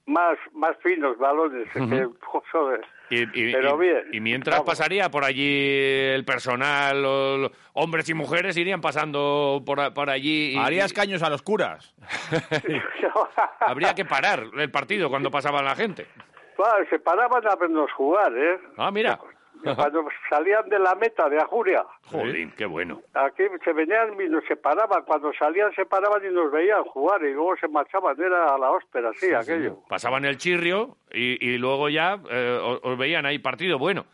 más 0.06 0.38
más 0.54 0.78
finos 0.78 1.18
balones. 1.18 1.68
que, 1.74 2.08
joder. 2.52 2.86
Y, 3.10 3.22
y- 3.22 3.52
Pero 3.54 3.78
bien, 3.78 4.04
y 4.12 4.20
mientras 4.22 4.58
vamos. 4.58 4.72
pasaría 4.72 5.12
por 5.12 5.24
allí 5.24 5.70
el 5.70 6.24
personal, 6.26 7.02
los, 7.02 7.40
los 7.40 7.52
hombres 7.74 8.10
y 8.10 8.14
mujeres 8.14 8.58
irían 8.58 8.82
pasando 8.82 9.62
por, 9.66 9.94
por 9.94 10.10
allí. 10.10 10.54
y- 10.54 10.58
Harías 10.58 10.92
y 10.92 10.96
caños 10.96 11.22
a 11.22 11.30
los 11.30 11.42
curas. 11.42 11.94
habría 13.60 13.94
que 13.94 14.06
parar 14.06 14.44
el 14.58 14.72
partido 14.72 15.10
cuando 15.10 15.30
pasaba 15.32 15.62
la 15.62 15.76
gente. 15.76 16.08
Claro, 16.56 16.86
se 16.90 17.00
paraban 17.00 17.46
a 17.48 17.56
vernos 17.56 17.92
jugar, 17.94 18.32
¿eh? 18.38 18.60
Ah, 18.78 18.92
mira. 18.92 19.20
Cuando 19.64 20.06
salían 20.30 20.68
de 20.70 20.80
la 20.80 20.96
meta 20.96 21.30
de 21.30 21.38
Ajuria. 21.38 21.84
Jolín, 22.06 22.54
qué 22.58 22.66
bueno. 22.66 23.02
Aquí 23.14 23.44
se 23.64 23.74
venían 23.74 24.20
y 24.22 24.30
nos 24.30 24.44
separaban. 24.46 25.04
Cuando 25.06 25.32
salían 25.34 25.74
se 25.74 25.86
paraban 25.86 26.22
y 26.26 26.34
nos 26.34 26.52
veían 26.52 26.84
jugar 26.84 27.24
y 27.24 27.34
luego 27.34 27.56
se 27.58 27.68
marchaban. 27.68 28.20
Era 28.20 28.56
a 28.56 28.58
la 28.58 28.72
óspera, 28.72 29.12
sí, 29.16 29.34
aquello. 29.34 29.80
Pasaban 29.88 30.26
el 30.26 30.38
chirrio 30.38 30.98
y, 31.12 31.46
y 31.54 31.58
luego 31.58 31.90
ya 31.90 32.18
eh, 32.30 32.60
os, 32.62 32.80
os 32.84 32.98
veían 32.98 33.26
ahí 33.26 33.40
partido 33.40 33.78
bueno. 33.80 34.06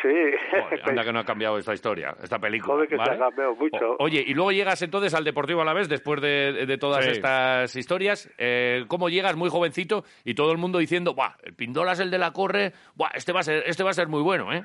Sí. 0.00 0.08
Joder, 0.50 0.80
anda 0.88 1.04
que 1.04 1.12
no 1.12 1.18
ha 1.18 1.24
cambiado 1.24 1.58
esta 1.58 1.74
historia, 1.74 2.16
esta 2.22 2.38
película. 2.38 2.72
Joder, 2.72 2.88
que 2.88 2.94
se 2.94 2.98
¿vale? 2.98 3.16
ha 3.16 3.18
cambiado 3.18 3.54
mucho. 3.54 3.90
O- 3.98 4.04
oye, 4.04 4.24
y 4.26 4.32
luego 4.32 4.50
llegas 4.50 4.80
entonces 4.80 5.12
al 5.14 5.24
Deportivo 5.24 5.60
Alavés 5.60 5.90
después 5.90 6.22
de, 6.22 6.64
de 6.64 6.78
todas 6.78 7.04
Sí. 7.04 7.10
estas 7.10 7.76
historias. 7.76 8.32
Eh, 8.38 8.84
¿Cómo 8.88 9.10
llegas 9.10 9.36
muy 9.36 9.50
jovencito 9.50 10.04
y 10.24 10.34
todo 10.34 10.52
el 10.52 10.58
mundo 10.58 10.78
diciendo, 10.78 11.12
¡buah! 11.14 11.34
El 11.42 11.52
Pindola 11.54 11.92
es 11.92 12.00
el 12.00 12.10
de 12.10 12.16
la 12.18 12.32
corre, 12.32 12.72
¡buah! 12.94 13.10
Este 13.12 13.32
va 13.34 13.40
a 13.40 13.42
ser, 13.42 13.62
este 13.66 13.82
va 13.84 13.90
a 13.90 13.94
ser 13.94 14.08
muy 14.08 14.22
bueno, 14.22 14.54
¿eh? 14.54 14.64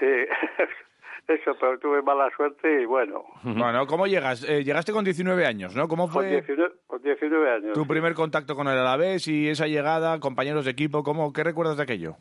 Sí. 0.00 0.06
Eso, 1.28 1.52
pero 1.60 1.78
tuve 1.78 2.02
mala 2.02 2.28
suerte 2.36 2.82
y 2.82 2.86
bueno. 2.86 3.22
Bueno, 3.44 3.86
¿cómo 3.86 4.08
llegas? 4.08 4.42
Eh, 4.48 4.64
llegaste 4.64 4.92
con 4.92 5.04
19 5.04 5.46
años, 5.46 5.76
¿no? 5.76 5.86
¿Cómo 5.86 6.04
Con 6.04 6.14
fue 6.14 6.28
19, 6.30 6.72
con 6.88 7.00
19 7.02 7.50
años. 7.52 7.72
tu 7.74 7.86
primer 7.86 8.14
contacto 8.14 8.56
con 8.56 8.66
el 8.66 8.76
Alavés 8.76 9.28
y 9.28 9.48
esa 9.48 9.68
llegada, 9.68 10.18
compañeros 10.18 10.64
de 10.64 10.72
equipo? 10.72 11.04
¿cómo, 11.04 11.32
¿Qué 11.32 11.44
recuerdas 11.44 11.76
de 11.76 11.84
aquello? 11.84 12.16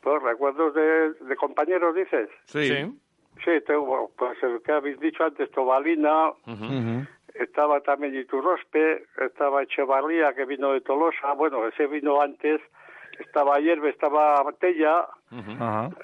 Pues 0.00 0.20
recuerdos 0.22 0.74
de, 0.74 1.12
de 1.24 1.36
compañeros, 1.36 1.94
dices. 1.94 2.28
Sí. 2.46 2.98
Sí, 3.44 3.50
tengo, 3.66 4.10
pues 4.16 4.42
el 4.42 4.60
que 4.62 4.72
habéis 4.72 4.98
dicho 4.98 5.22
antes, 5.22 5.48
Tobalina, 5.52 6.32
estaba 7.34 7.80
también 7.82 8.16
Iturrospe, 8.16 9.04
estaba 9.24 9.62
Echevarría, 9.62 10.32
que 10.34 10.46
vino 10.46 10.72
de 10.72 10.80
Tolosa, 10.80 11.32
bueno, 11.34 11.66
ese 11.68 11.86
vino 11.86 12.20
antes, 12.20 12.60
estaba 13.20 13.58
Hierve, 13.58 13.90
estaba 13.90 14.42
Tella, 14.58 15.06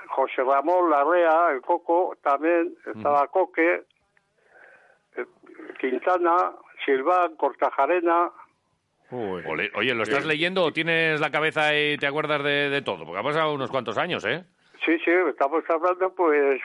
José 0.09 0.43
Ramón 0.45 0.91
Larrea, 0.91 1.51
el 1.53 1.61
Coco, 1.63 2.17
también, 2.23 2.75
estaba 2.95 3.27
Coque, 3.29 3.83
eh, 5.17 5.27
Quintana, 5.81 6.53
Silván, 6.85 7.37
Cortajarena, 7.37 8.31
Oye, 9.75 9.95
¿lo 9.95 10.05
estás 10.05 10.25
leyendo 10.25 10.65
o 10.65 10.73
tienes 10.73 11.21
la 11.21 11.31
cabeza 11.31 11.77
y 11.77 11.99
te 11.99 12.07
acuerdas 12.07 12.43
de, 12.43 12.71
de 12.71 12.81
todo? 12.81 13.05
Porque 13.05 13.21
ha 13.21 13.23
pasado 13.23 13.53
unos 13.53 13.71
cuantos 13.71 13.99
años, 13.99 14.25
¿eh? 14.25 14.43
sí, 14.87 14.99
sí, 15.05 15.11
estamos 15.29 15.63
hablando 15.69 16.15
pues, 16.15 16.61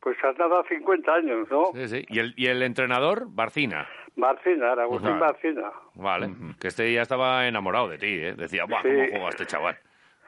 pues 0.00 0.16
a 0.24 0.32
nada 0.32 0.64
50 0.70 1.12
años, 1.14 1.46
¿no? 1.50 1.72
Sí, 1.74 1.86
sí. 1.88 2.04
¿Y 2.08 2.18
el, 2.18 2.32
y 2.36 2.46
el 2.46 2.62
entrenador? 2.62 3.26
Barcina. 3.28 3.86
Marcina, 4.16 4.72
era 4.72 4.84
Agustín 4.84 5.18
Claro. 5.18 5.26
Marcina. 5.26 5.72
Vale. 5.96 6.30
Que 6.58 6.68
este 6.68 6.90
ya 6.90 7.02
estaba 7.02 7.46
enamorado 7.46 7.88
de 7.90 7.98
ti, 7.98 8.06
¿eh? 8.06 8.34
Decía, 8.34 8.64
¡buah! 8.64 8.80
Sí. 8.80 8.88
¿Cómo 8.88 9.10
juega 9.10 9.28
este 9.28 9.44
chaval? 9.46 9.78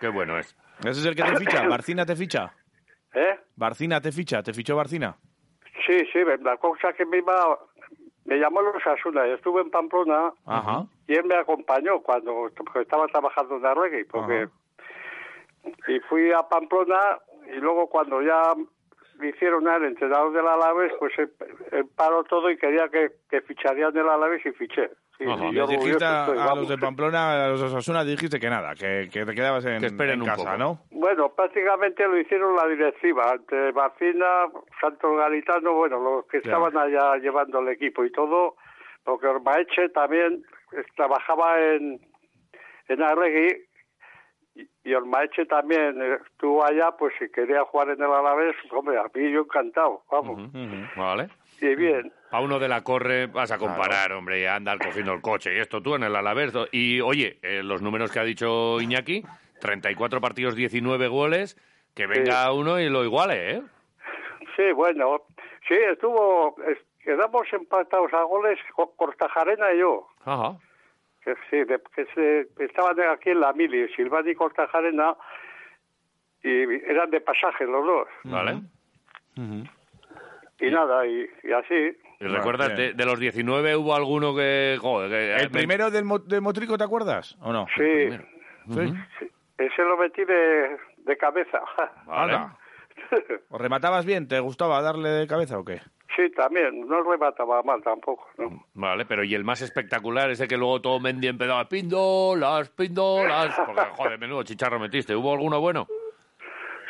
Qué 0.01 0.09
bueno 0.09 0.39
es. 0.39 0.57
¿Ese 0.81 0.91
es 0.91 1.07
el 1.07 1.17
que 1.17 1.23
te 1.23 1.37
ficha? 1.37 1.67
¿Barcina 1.69 2.07
te 2.07 2.15
ficha? 2.17 2.53
¿Eh? 3.15 3.39
¿Barcina 3.57 4.01
te 4.01 4.13
ficha? 4.13 4.43
¿Te 4.43 4.53
fichó 4.53 4.77
Barcina? 4.77 5.17
Sí, 5.87 5.99
sí, 6.13 6.19
la 6.43 6.57
cosa 6.59 6.93
que 6.93 7.05
me 7.07 7.19
iba, 7.19 7.59
me 8.27 8.37
llamó 8.37 8.61
los 8.61 8.87
Asuna, 8.87 9.27
estuve 9.27 9.63
en 9.63 9.71
Pamplona 9.71 10.33
Ajá. 10.45 10.85
y 11.07 11.15
él 11.15 11.25
me 11.25 11.37
acompañó 11.37 12.01
cuando 12.01 12.51
porque 12.57 12.83
estaba 12.83 13.07
trabajando 13.07 13.57
en 13.57 13.67
Arregui, 13.67 14.05
porque 14.05 14.49
y 15.89 15.99
fui 16.01 16.31
a 16.33 16.43
Pamplona 16.43 17.19
y 17.53 17.57
luego 17.57 17.89
cuando 17.89 18.21
ya 18.23 18.55
me 19.19 19.31
hicieron 19.31 19.67
al 19.67 19.85
entrenador 19.85 20.33
del 20.33 20.47
Alavés, 20.47 20.93
pues 20.99 21.13
él, 21.19 21.33
él 21.73 21.87
paró 21.97 22.23
todo 22.25 22.51
y 22.51 22.59
quería 22.59 22.89
que, 22.89 23.13
que 23.31 23.41
ficharían 23.41 23.93
del 23.93 24.09
Alavés 24.09 24.45
y 24.47 24.53
fiché. 24.53 24.91
Sí, 25.19 25.25
Les 25.25 25.53
yo 25.53 25.67
dijiste 25.67 26.05
a, 26.05 26.21
estoy, 26.21 26.39
a 26.39 26.45
vamos. 26.45 26.59
los 26.61 26.69
de 26.69 26.79
Pamplona, 26.79 27.45
a 27.47 27.49
los 27.49 27.61
de 27.61 27.67
Osasuna, 27.67 28.05
dijiste 28.05 28.39
que 28.39 28.49
nada, 28.49 28.75
que, 28.77 29.09
que 29.13 29.25
te 29.27 29.35
quedabas 29.35 29.65
en, 29.67 29.81
Que 29.81 29.87
en 30.13 30.25
casa, 30.25 30.45
poco. 30.45 30.57
¿no? 30.57 30.79
Bueno, 30.93 31.31
prácticamente 31.35 32.05
lo 32.07 32.17
hicieron 32.19 32.55
la 32.55 32.69
directiva, 32.69 33.33
entre 33.35 33.73
Marcina, 33.73 34.47
Santos 34.81 35.17
Galitano, 35.17 35.73
bueno, 35.75 35.99
los 35.99 36.27
que 36.27 36.39
Ya. 36.39 36.43
estaban 36.53 36.77
allá 36.79 37.17
llevando 37.17 37.59
el 37.59 37.69
equipo 37.69 38.05
y 38.05 38.13
todo, 38.13 38.55
porque 39.03 39.27
Ormaeche 39.27 39.89
también 39.89 40.45
trabajaba 40.95 41.61
en, 41.61 42.01
en 42.87 43.03
Arregui 43.03 43.65
y, 44.85 44.95
Ormaeche 44.95 45.47
también 45.47 46.01
estuvo 46.25 46.65
allá, 46.65 46.93
pues 46.99 47.13
si 47.19 47.29
quería 47.31 47.65
jugar 47.65 47.89
en 47.91 48.03
el 48.03 48.11
Alavés, 48.13 48.55
hombre, 48.71 48.99
a 48.99 49.05
mí 49.15 49.33
yo 49.33 49.41
encantado, 49.41 50.03
vamos, 50.13 50.51
Vale. 50.97 51.29
Bien. 51.61 52.13
A 52.31 52.41
uno 52.41 52.59
de 52.59 52.69
la 52.69 52.83
corre 52.83 53.27
vas 53.27 53.51
a 53.51 53.59
comparar, 53.59 54.13
hombre, 54.13 54.41
y 54.41 54.45
a 54.45 54.55
andar 54.57 54.79
cogiendo 54.79 55.13
el 55.15 55.21
coche. 55.23 55.55
Y 55.55 55.59
esto 55.59 55.83
tú 55.83 55.95
en 55.95 56.03
el 56.05 56.15
Alavés. 56.15 56.53
Y 56.73 57.01
oye, 57.01 57.39
eh, 57.43 57.63
los 57.63 57.81
números 57.83 58.13
que 58.13 58.19
ha 58.21 58.25
dicho 58.25 58.81
Iñaki, 58.81 59.25
34 59.61 60.21
partidos, 60.21 60.55
19 60.55 61.09
goles, 61.09 61.57
que 61.95 62.07
venga 62.07 62.53
uno 62.53 62.79
y 62.79 62.89
lo 62.89 63.03
iguale, 63.05 63.57
¿eh? 63.57 63.63
Sí, 64.57 64.73
bueno, 64.73 65.23
sí, 65.67 65.75
estuvo, 65.75 66.55
es- 66.67 66.79
quedamos 67.03 67.43
empatados 67.53 68.13
a 68.13 68.23
goles 68.25 68.59
con 68.75 68.89
Cortajarena 68.97 69.73
y 69.73 69.79
yo. 69.81 70.07
Ajá. 70.25 70.57
que 71.25 71.35
sí, 71.51 71.57
de- 71.65 71.81
que 71.95 72.07
se, 72.15 72.65
estaban 72.65 72.97
aquí 73.11 73.31
en 73.31 73.41
la 73.41 73.53
mili, 73.53 73.87
Silvani 73.95 74.31
y 74.31 74.35
Cortajarena, 74.35 75.15
y 76.43 76.63
eran 76.91 77.11
de 77.11 77.21
pasaje 77.21 77.65
los 77.67 77.85
dos. 77.85 78.09
Vale. 78.25 78.61
Y 80.61 80.71
nada, 80.71 81.07
y, 81.07 81.27
y 81.45 81.53
así. 81.53 81.97
¿Y 82.21 82.25
recuerdas, 82.27 82.77
de, 82.77 82.93
de 82.95 83.05
los 83.05 83.19
19 83.21 83.77
hubo 83.77 83.95
alguno 83.95 84.35
que... 84.35 84.77
Joder, 84.81 85.09
que- 85.11 85.35
¿El 85.37 85.47
eh, 85.47 85.51
primero 85.51 85.91
del, 85.91 86.05
mo- 86.05 86.19
del 86.19 86.41
Motrico 86.43 86.77
te 86.77 86.85
acuerdas 86.85 87.37
o 87.41 87.53
no? 87.53 87.67
Sí, 87.77 88.11
Sí. 88.75 88.93
sí, 89.19 89.31
ese 89.57 89.83
lo 89.83 89.97
metí 89.97 90.25
de, 90.25 90.77
de 90.99 91.17
cabeza. 91.17 91.61
Vale. 92.07 92.35
Anda. 92.35 92.57
¿O 93.51 93.57
rematabas 93.59 94.05
bien? 94.05 94.27
¿Te 94.29 94.41
gustaba 94.41 94.83
darle 94.83 95.09
de 95.11 95.27
cabeza 95.27 95.59
o 95.59 95.65
qué? 95.65 95.81
sí, 96.17 96.29
también, 96.33 96.81
no 96.89 97.01
remataba 97.05 97.63
mal 97.63 97.81
tampoco. 97.81 98.27
¿no? 98.39 98.65
Vale, 98.75 99.05
pero 99.07 99.23
y 99.23 99.35
el 99.37 99.45
más 99.45 99.63
espectacular, 99.63 100.29
ese 100.31 100.49
que 100.49 100.57
luego 100.57 100.81
todo 100.83 100.99
Mendy 100.99 101.29
empezaba, 101.29 101.69
pindolas, 101.69 102.71
pindolas, 102.71 103.55
porque 103.65 103.83
joder, 103.97 104.19
menudo 104.19 104.43
chicharro 104.43 104.81
metiste. 104.81 105.15
¿Hubo 105.15 105.33
alguno 105.33 105.61
bueno? 105.61 105.87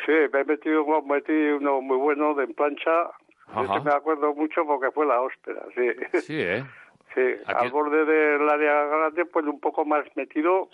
Sí, 0.07 0.13
me 0.33 0.39
he 0.41 0.45
metido, 0.45 0.83
metí 1.03 1.31
uno 1.31 1.79
muy 1.79 1.97
bueno 1.97 2.33
de 2.33 2.45
en 2.45 2.53
plancha. 2.55 3.11
Ajá. 3.51 3.77
Este 3.77 3.89
me 3.89 3.95
acuerdo 3.95 4.33
mucho 4.35 4.65
porque 4.65 4.91
fue 4.91 5.05
la 5.05 5.21
hóspeda, 5.21 5.63
sí. 5.75 6.21
Sí, 6.21 6.39
¿eh? 6.39 6.63
Sí, 7.15 7.21
Aquí- 7.47 7.65
al 7.65 7.71
borde 7.71 8.05
del 8.05 8.47
área 8.47 8.85
grande, 8.85 9.25
pues 9.25 9.43
un 9.45 9.59
poco 9.59 9.83
más 9.83 10.05
metido. 10.15 10.69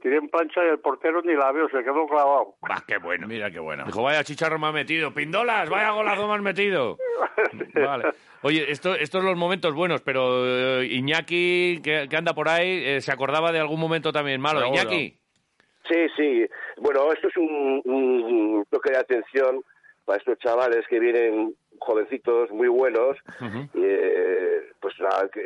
Tiré 0.00 0.18
en 0.18 0.28
plancha 0.28 0.64
y 0.64 0.68
el 0.68 0.78
portero 0.78 1.20
ni 1.22 1.34
la 1.34 1.50
veo, 1.50 1.68
se 1.68 1.82
quedó 1.82 2.06
clavado. 2.06 2.54
Va, 2.62 2.80
qué 2.86 2.98
bueno. 2.98 3.26
Mira 3.26 3.50
qué 3.50 3.58
bueno. 3.58 3.82
Dijo, 3.84 4.00
vaya 4.04 4.22
chicharro 4.22 4.64
ha 4.64 4.70
metido. 4.70 5.12
Pindolas, 5.12 5.68
vaya 5.68 5.90
golazo 5.90 6.32
has 6.32 6.40
metido. 6.42 6.96
Vale. 7.74 8.10
Oye, 8.42 8.70
esto, 8.70 8.94
estos 8.94 9.20
son 9.22 9.30
los 9.30 9.36
momentos 9.36 9.74
buenos, 9.74 10.00
pero 10.02 10.46
eh, 10.80 10.86
Iñaki, 10.86 11.80
que, 11.82 12.06
que 12.08 12.16
anda 12.16 12.32
por 12.34 12.48
ahí, 12.48 12.84
eh, 12.84 13.00
¿se 13.00 13.10
acordaba 13.10 13.50
de 13.50 13.58
algún 13.58 13.80
momento 13.80 14.12
también 14.12 14.40
malo? 14.40 14.60
Seguro. 14.60 14.80
Iñaki. 14.80 15.18
Sí, 15.90 16.06
sí. 16.16 16.46
Bueno, 16.80 17.12
esto 17.12 17.26
es 17.26 17.36
un, 17.36 17.82
un 17.84 18.64
toque 18.70 18.92
de 18.92 18.98
atención 18.98 19.60
para 20.04 20.18
estos 20.18 20.38
chavales 20.38 20.86
que 20.88 21.00
vienen 21.00 21.54
jovencitos 21.78 22.50
muy 22.50 22.68
buenos. 22.68 23.16
eh, 23.74 24.70
pues 24.80 24.94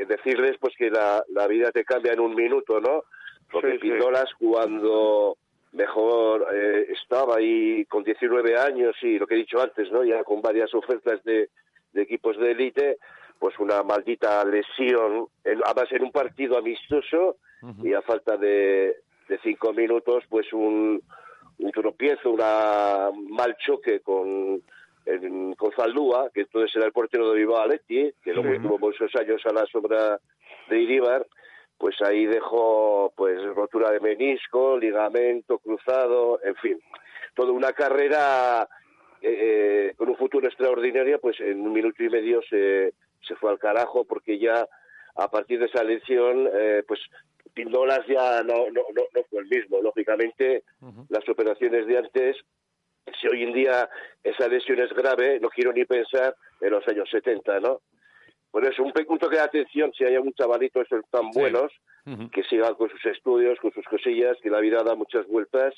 decirles 0.08 0.56
pues 0.60 0.74
que 0.76 0.90
la, 0.90 1.22
la 1.28 1.46
vida 1.46 1.70
te 1.72 1.84
cambia 1.84 2.12
en 2.12 2.20
un 2.20 2.34
minuto, 2.34 2.80
¿no? 2.80 3.04
Porque 3.50 3.72
Sí, 3.72 3.78
sí. 3.82 3.90
Pindolas 3.90 4.30
cuando 4.38 5.36
mejor 5.72 6.46
eh, 6.54 6.86
estaba 7.00 7.36
ahí 7.36 7.84
con 7.86 8.02
19 8.02 8.56
años 8.58 8.96
y 9.02 9.18
lo 9.18 9.26
que 9.26 9.34
he 9.34 9.38
dicho 9.38 9.60
antes, 9.60 9.90
¿no? 9.92 10.04
Ya 10.04 10.24
con 10.24 10.40
varias 10.40 10.74
ofertas 10.74 11.22
de, 11.24 11.50
de 11.92 12.02
equipos 12.02 12.38
de 12.38 12.52
élite, 12.52 12.96
pues 13.38 13.58
una 13.58 13.82
maldita 13.82 14.42
lesión, 14.44 15.28
en, 15.44 15.60
además 15.64 15.92
en 15.92 16.02
un 16.04 16.12
partido 16.12 16.56
amistoso 16.56 17.36
y 17.82 17.92
a 17.94 18.02
falta 18.02 18.36
de, 18.36 18.96
de 19.28 19.38
cinco 19.42 19.72
minutos, 19.72 20.24
pues 20.28 20.50
un, 20.52 21.02
un 21.58 21.70
tropiezo, 21.72 22.30
una 22.30 23.10
mal 23.30 23.56
choque 23.58 24.00
con, 24.00 24.62
en- 25.06 25.54
con 25.54 25.72
Zaldúa, 25.72 26.30
que 26.32 26.42
entonces 26.42 26.74
era 26.76 26.86
el 26.86 26.92
portero 26.92 27.30
de 27.30 27.38
Bilbao 27.38 27.58
Athletic, 27.58 28.14
que 28.22 28.32
luego 28.32 28.48
estuvo 28.56 28.78
muchos 28.78 29.14
años 29.16 29.40
a 29.46 29.52
la 29.52 29.66
sombra 29.66 30.20
de 30.68 30.80
Iríbar, 30.80 31.26
pues 31.78 32.00
ahí 32.02 32.26
dejó 32.26 33.12
pues 33.16 33.42
rotura 33.54 33.90
de 33.90 34.00
menisco, 34.00 34.78
ligamento 34.78 35.58
cruzado, 35.58 36.40
en 36.42 36.54
fin, 36.56 36.80
toda 37.34 37.52
una 37.52 37.72
carrera 37.72 38.66
eh, 39.22 39.92
con 39.96 40.08
un 40.08 40.16
futuro 40.16 40.46
extraordinario, 40.46 41.20
pues 41.20 41.38
en 41.40 41.60
un 41.60 41.72
minuto 41.72 42.02
y 42.02 42.08
medio 42.08 42.40
se, 42.48 42.94
se 43.20 43.34
fue 43.36 43.50
al 43.50 43.58
carajo 43.58 44.04
porque 44.04 44.38
ya 44.38 44.66
a 45.16 45.30
partir 45.30 45.58
de 45.58 45.66
esa 45.66 45.82
lesión, 45.84 46.48
eh, 46.52 46.82
pues 46.86 47.00
Pindolas 47.56 48.06
ya 48.06 48.42
no, 48.42 48.66
no, 48.70 48.82
no, 48.94 49.02
no 49.14 49.22
fue 49.30 49.40
el 49.40 49.46
mismo. 49.48 49.80
Lógicamente, 49.80 50.62
las 51.08 51.26
operaciones 51.26 51.86
de 51.86 51.96
antes, 51.96 52.36
si 53.18 53.26
hoy 53.28 53.44
en 53.44 53.54
día 53.54 53.88
esa 54.22 54.46
lesión 54.46 54.78
es 54.78 54.92
grave, 54.92 55.40
no 55.40 55.48
quiero 55.48 55.72
ni 55.72 55.86
pensar 55.86 56.36
en 56.60 56.70
los 56.70 56.86
años 56.86 57.08
70, 57.10 57.60
¿no? 57.60 57.80
Por 58.50 58.66
eso, 58.66 58.82
un, 58.82 58.92
un 59.08 59.18
toque 59.18 59.36
de 59.36 59.42
atención, 59.42 59.90
si 59.96 60.04
hay 60.04 60.14
algún 60.16 60.34
chavalito 60.34 60.82
estos 60.82 61.00
tan 61.10 61.32
Sí. 61.32 61.40
buenos, 61.40 61.72
que 62.30 62.44
sigan 62.44 62.74
con 62.74 62.90
sus 62.90 63.04
estudios, 63.06 63.58
con 63.58 63.72
sus 63.72 63.84
cosillas, 63.86 64.36
que 64.42 64.50
la 64.50 64.60
vida 64.60 64.82
da 64.84 64.94
muchas 64.94 65.26
vueltas. 65.26 65.74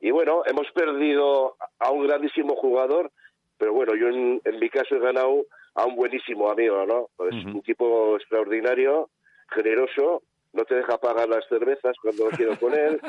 Y 0.00 0.10
bueno, 0.10 0.42
hemos 0.44 0.70
perdido 0.72 1.56
a 1.78 1.90
un 1.92 2.06
grandísimo 2.06 2.56
jugador, 2.56 3.10
pero 3.58 3.72
bueno, 3.72 3.94
yo 3.94 4.08
en, 4.08 4.40
en 4.44 4.58
mi 4.58 4.68
caso 4.68 4.96
he 4.96 5.00
ganado 5.00 5.46
a 5.74 5.86
un 5.86 5.94
buenísimo 5.94 6.50
amigo, 6.50 6.84
¿no? 6.84 7.08
Pues 7.16 7.32
un 7.44 7.62
tipo 7.62 8.16
extraordinario, 8.16 9.08
generoso, 9.50 10.22
no 10.56 10.64
te 10.64 10.74
deja 10.74 10.98
pagar 10.98 11.28
las 11.28 11.46
cervezas 11.48 11.96
cuando 12.02 12.24
no 12.24 12.30
quiero 12.36 12.58
con 12.58 12.72
él. 12.74 13.00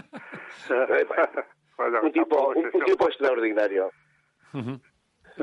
Bueno, 1.78 2.00
un 2.04 2.12
tipo, 2.12 2.50
un, 2.50 2.72
tipo 2.86 3.08
extraordinario. 3.08 3.92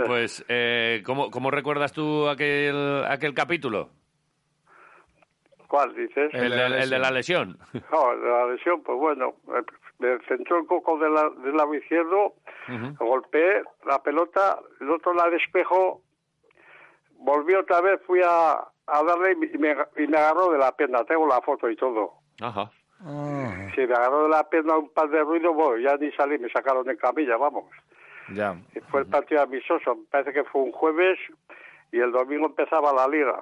Pues, 0.07 0.45
eh, 0.49 1.03
¿cómo, 1.07 1.31
¿cómo 1.31 1.51
recuerdas 1.51 1.93
tú 1.93 2.29
aquel, 2.29 3.05
aquel 3.09 3.33
capítulo? 3.35 3.91
¿Cuál 5.69 5.95
dices? 5.95 6.31
El, 6.35 6.51
de- 6.51 6.67
el 6.83 6.91
de 6.91 6.99
la 6.99 7.11
lesión. 7.11 7.59
No, 7.93 8.17
de 8.17 8.29
la 8.29 8.47
lesión, 8.47 8.83
pues 8.83 8.99
bueno, 8.99 9.35
me 9.99 10.19
centró 10.29 10.59
el 10.59 10.67
coco 10.67 10.99
de 10.99 11.09
la- 11.11 11.31
del 11.45 11.57
lado 11.57 11.75
izquierdo, 11.75 12.35
golpeé 12.99 13.63
la 13.87 14.03
pelota, 14.03 14.59
el 14.81 14.91
otro 14.91 15.15
la 15.15 15.29
despejo, 15.31 16.03
volví 17.19 17.55
otra 17.55 17.81
vez, 17.81 18.01
fui 18.07 18.21
a, 18.25 18.59
a 18.87 19.03
darle 19.03 19.33
y 19.33 19.59
me, 19.59 19.77
y 19.97 20.07
me 20.07 20.17
agarró 20.19 20.51
de 20.51 20.59
la 20.59 20.73
pierna, 20.73 21.05
tengo 21.05 21.27
la 21.27 21.41
foto 21.41 21.69
y 21.71 21.77
todo. 21.77 22.15
Ajá. 22.41 22.71
Si 23.75 23.81
me 23.81 23.95
agarró 23.95 24.25
de 24.25 24.29
la 24.31 24.49
pierna 24.49 24.79
un 24.79 24.89
par 24.91 25.09
de 25.11 25.21
ruidos, 25.23 25.55
bueno, 25.55 25.77
ya 25.79 25.97
ni 25.97 26.11
salí, 26.13 26.39
me 26.39 26.49
sacaron 26.51 26.89
en 26.89 26.97
camilla, 26.97 27.37
vamos. 27.37 27.65
Ya. 28.33 28.57
Y 28.75 28.81
fue 28.81 29.01
el 29.01 29.07
partido 29.07 29.43
amistoso, 29.43 29.95
me 29.97 30.05
parece 30.11 30.33
que 30.33 30.45
fue 30.45 30.63
un 30.63 30.73
jueves 30.73 31.19
y 31.93 32.01
el 32.01 32.13
domingo 32.13 32.47
empezaba 32.47 32.93
la 32.93 33.07
liga. 33.07 33.39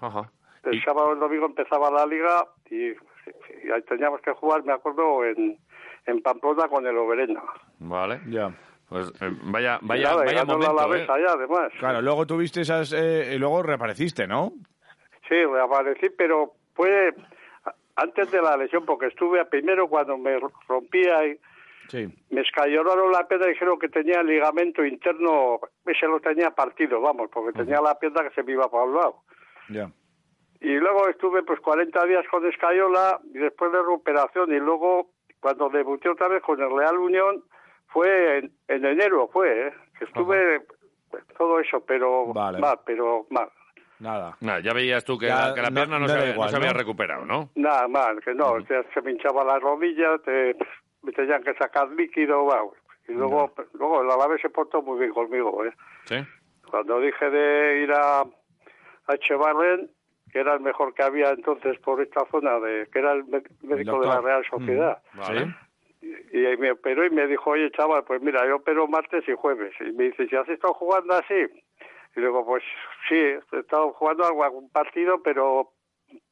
Ajá. 0.00 0.30
El 0.64 0.82
sábado 0.82 1.10
y 1.10 1.12
el 1.12 1.20
domingo 1.20 1.46
empezaba 1.46 1.90
la 1.90 2.06
liga 2.06 2.46
y, 2.70 2.88
y 2.88 3.70
ahí 3.72 3.82
teníamos 3.88 4.20
que 4.22 4.32
jugar, 4.32 4.64
me 4.64 4.72
acuerdo, 4.72 5.24
en, 5.24 5.58
en 6.06 6.22
Pamplona 6.22 6.68
con 6.68 6.86
el 6.86 6.96
Oberena. 6.96 7.42
Vale. 7.78 8.20
Ya. 8.28 8.50
Pues 8.88 9.12
eh, 9.20 9.30
vaya, 9.44 9.78
vaya, 9.82 10.10
nada, 10.10 10.24
vaya 10.24 10.34
la 10.34 10.44
momento, 10.44 10.70
Alavés 10.70 11.08
¿eh? 11.08 11.12
allá, 11.12 11.32
además. 11.34 11.72
Claro, 11.78 12.02
luego 12.02 12.26
tuviste 12.26 12.62
esas... 12.62 12.92
eh, 12.92 13.34
y 13.34 13.38
luego 13.38 13.62
reapareciste, 13.62 14.26
¿no? 14.26 14.52
Sí, 15.28 15.44
reaparecí, 15.44 16.10
pero 16.10 16.52
fue 16.74 17.14
antes 17.96 18.30
de 18.30 18.42
la 18.42 18.56
lesión, 18.56 18.84
porque 18.84 19.06
estuve 19.06 19.44
primero 19.46 19.88
cuando 19.88 20.18
me 20.18 20.38
rompía 20.68 21.26
y 21.26 21.38
Sí. 21.88 22.08
me 22.30 22.40
escayoraron 22.40 23.12
la 23.12 23.28
pierna 23.28 23.46
y 23.46 23.50
dijeron 23.50 23.78
que 23.78 23.88
tenía 23.90 24.20
el 24.20 24.26
ligamento 24.26 24.84
interno, 24.84 25.60
ese 25.84 26.06
lo 26.06 26.18
tenía 26.20 26.50
partido, 26.50 27.00
vamos, 27.00 27.28
porque 27.30 27.52
tenía 27.52 27.80
la 27.82 27.98
pierna 27.98 28.22
que 28.22 28.34
se 28.34 28.42
me 28.42 28.52
iba 28.52 28.70
para 28.70 28.84
un 28.84 28.94
lado. 28.94 29.16
Ya. 29.68 29.90
Y 30.60 30.74
luego 30.76 31.08
estuve 31.08 31.42
pues 31.42 31.60
40 31.60 32.04
días 32.06 32.24
con 32.30 32.46
escayola 32.46 33.20
y 33.34 33.38
después 33.38 33.70
de 33.70 33.78
recuperación 33.78 34.50
y 34.52 34.58
luego 34.60 35.10
cuando 35.40 35.68
debuté 35.68 36.08
otra 36.08 36.28
vez 36.28 36.42
con 36.42 36.58
el 36.60 36.74
Real 36.74 36.96
Unión 36.96 37.44
fue 37.88 38.38
en, 38.38 38.52
en 38.68 38.84
enero, 38.86 39.28
fue, 39.30 39.68
¿eh? 39.68 39.72
que 39.98 40.06
estuve 40.06 40.62
pues, 41.10 41.22
todo 41.36 41.60
eso, 41.60 41.84
pero 41.84 42.32
Vale. 42.32 42.58
mal, 42.60 42.80
pero 42.86 43.26
mal. 43.28 43.50
Nada. 44.04 44.36
Nada, 44.40 44.60
ya 44.60 44.72
veías 44.74 45.02
tú 45.04 45.18
que, 45.18 45.26
Ya 45.26 45.48
la, 45.48 45.54
que 45.54 45.62
la 45.62 45.70
no- 45.70 45.74
pierna 45.74 45.98
no, 45.98 46.06
no 46.06 46.08
se, 46.08 46.18
había- 46.20 46.34
no 46.36 46.48
se 46.48 46.72
recuperado, 46.74 47.24
¿no? 47.24 47.48
Nada 47.54 47.88
mal, 47.88 48.20
que 48.22 48.34
no, 48.34 48.56
que 48.64 48.84
se 48.92 49.00
me 49.02 49.12
hinchaba 49.12 49.42
la 49.44 49.58
rodilla, 49.58 50.18
te, 50.18 50.54
me 51.02 51.12
tenían 51.12 51.42
que 51.42 51.54
sacar 51.54 51.88
líquido, 51.90 52.42
wow. 52.42 52.74
Y 53.08 53.12
luego, 53.12 53.52
luego 53.74 54.02
el 54.02 54.10
Alavés 54.10 54.40
se 54.42 54.50
portó 54.50 54.82
muy 54.82 54.98
bien 54.98 55.12
conmigo, 55.12 55.64
¿eh? 55.64 55.72
Sí. 56.04 56.16
Cuando 56.70 57.00
dije 57.00 57.30
de 57.30 57.82
ir 57.82 57.92
a, 57.92 58.20
a 58.20 59.14
Echevarren, 59.14 59.90
que 60.32 60.40
era 60.40 60.54
el 60.54 60.60
mejor 60.60 60.92
que 60.94 61.02
había 61.02 61.30
entonces 61.30 61.78
por 61.80 62.00
esta 62.02 62.24
zona, 62.30 62.58
de 62.60 62.88
que 62.92 62.98
era 62.98 63.12
el 63.12 63.24
mé- 63.24 63.42
médico 63.62 64.00
de 64.00 64.06
la 64.06 64.14
doctor. 64.16 64.24
Real 64.24 64.44
Sociedad. 64.50 65.02
Vale. 65.14 65.54
Y, 66.02 66.46
y 66.46 66.56
me 66.58 66.72
operó 66.72 67.06
y 67.06 67.10
me 67.10 67.26
dijo, 67.26 67.50
oye, 67.50 67.70
chaval, 67.70 68.04
pues 68.04 68.20
mira, 68.20 68.46
yo 68.46 68.56
opero 68.56 68.86
martes 68.88 69.24
y 69.28 69.32
jueves. 69.34 69.72
Y 69.80 69.92
me 69.92 70.04
dice, 70.04 70.26
¿si 70.28 70.36
has 70.36 70.48
estado 70.48 70.74
jugando 70.74 71.14
así? 71.14 71.46
Y 72.16 72.20
digo, 72.20 72.44
pues 72.46 72.62
sí, 73.08 73.14
he 73.16 73.40
estado 73.58 73.92
jugando 73.92 74.24
algo- 74.24 74.44
algún 74.44 74.70
partido, 74.70 75.22
pero 75.22 75.70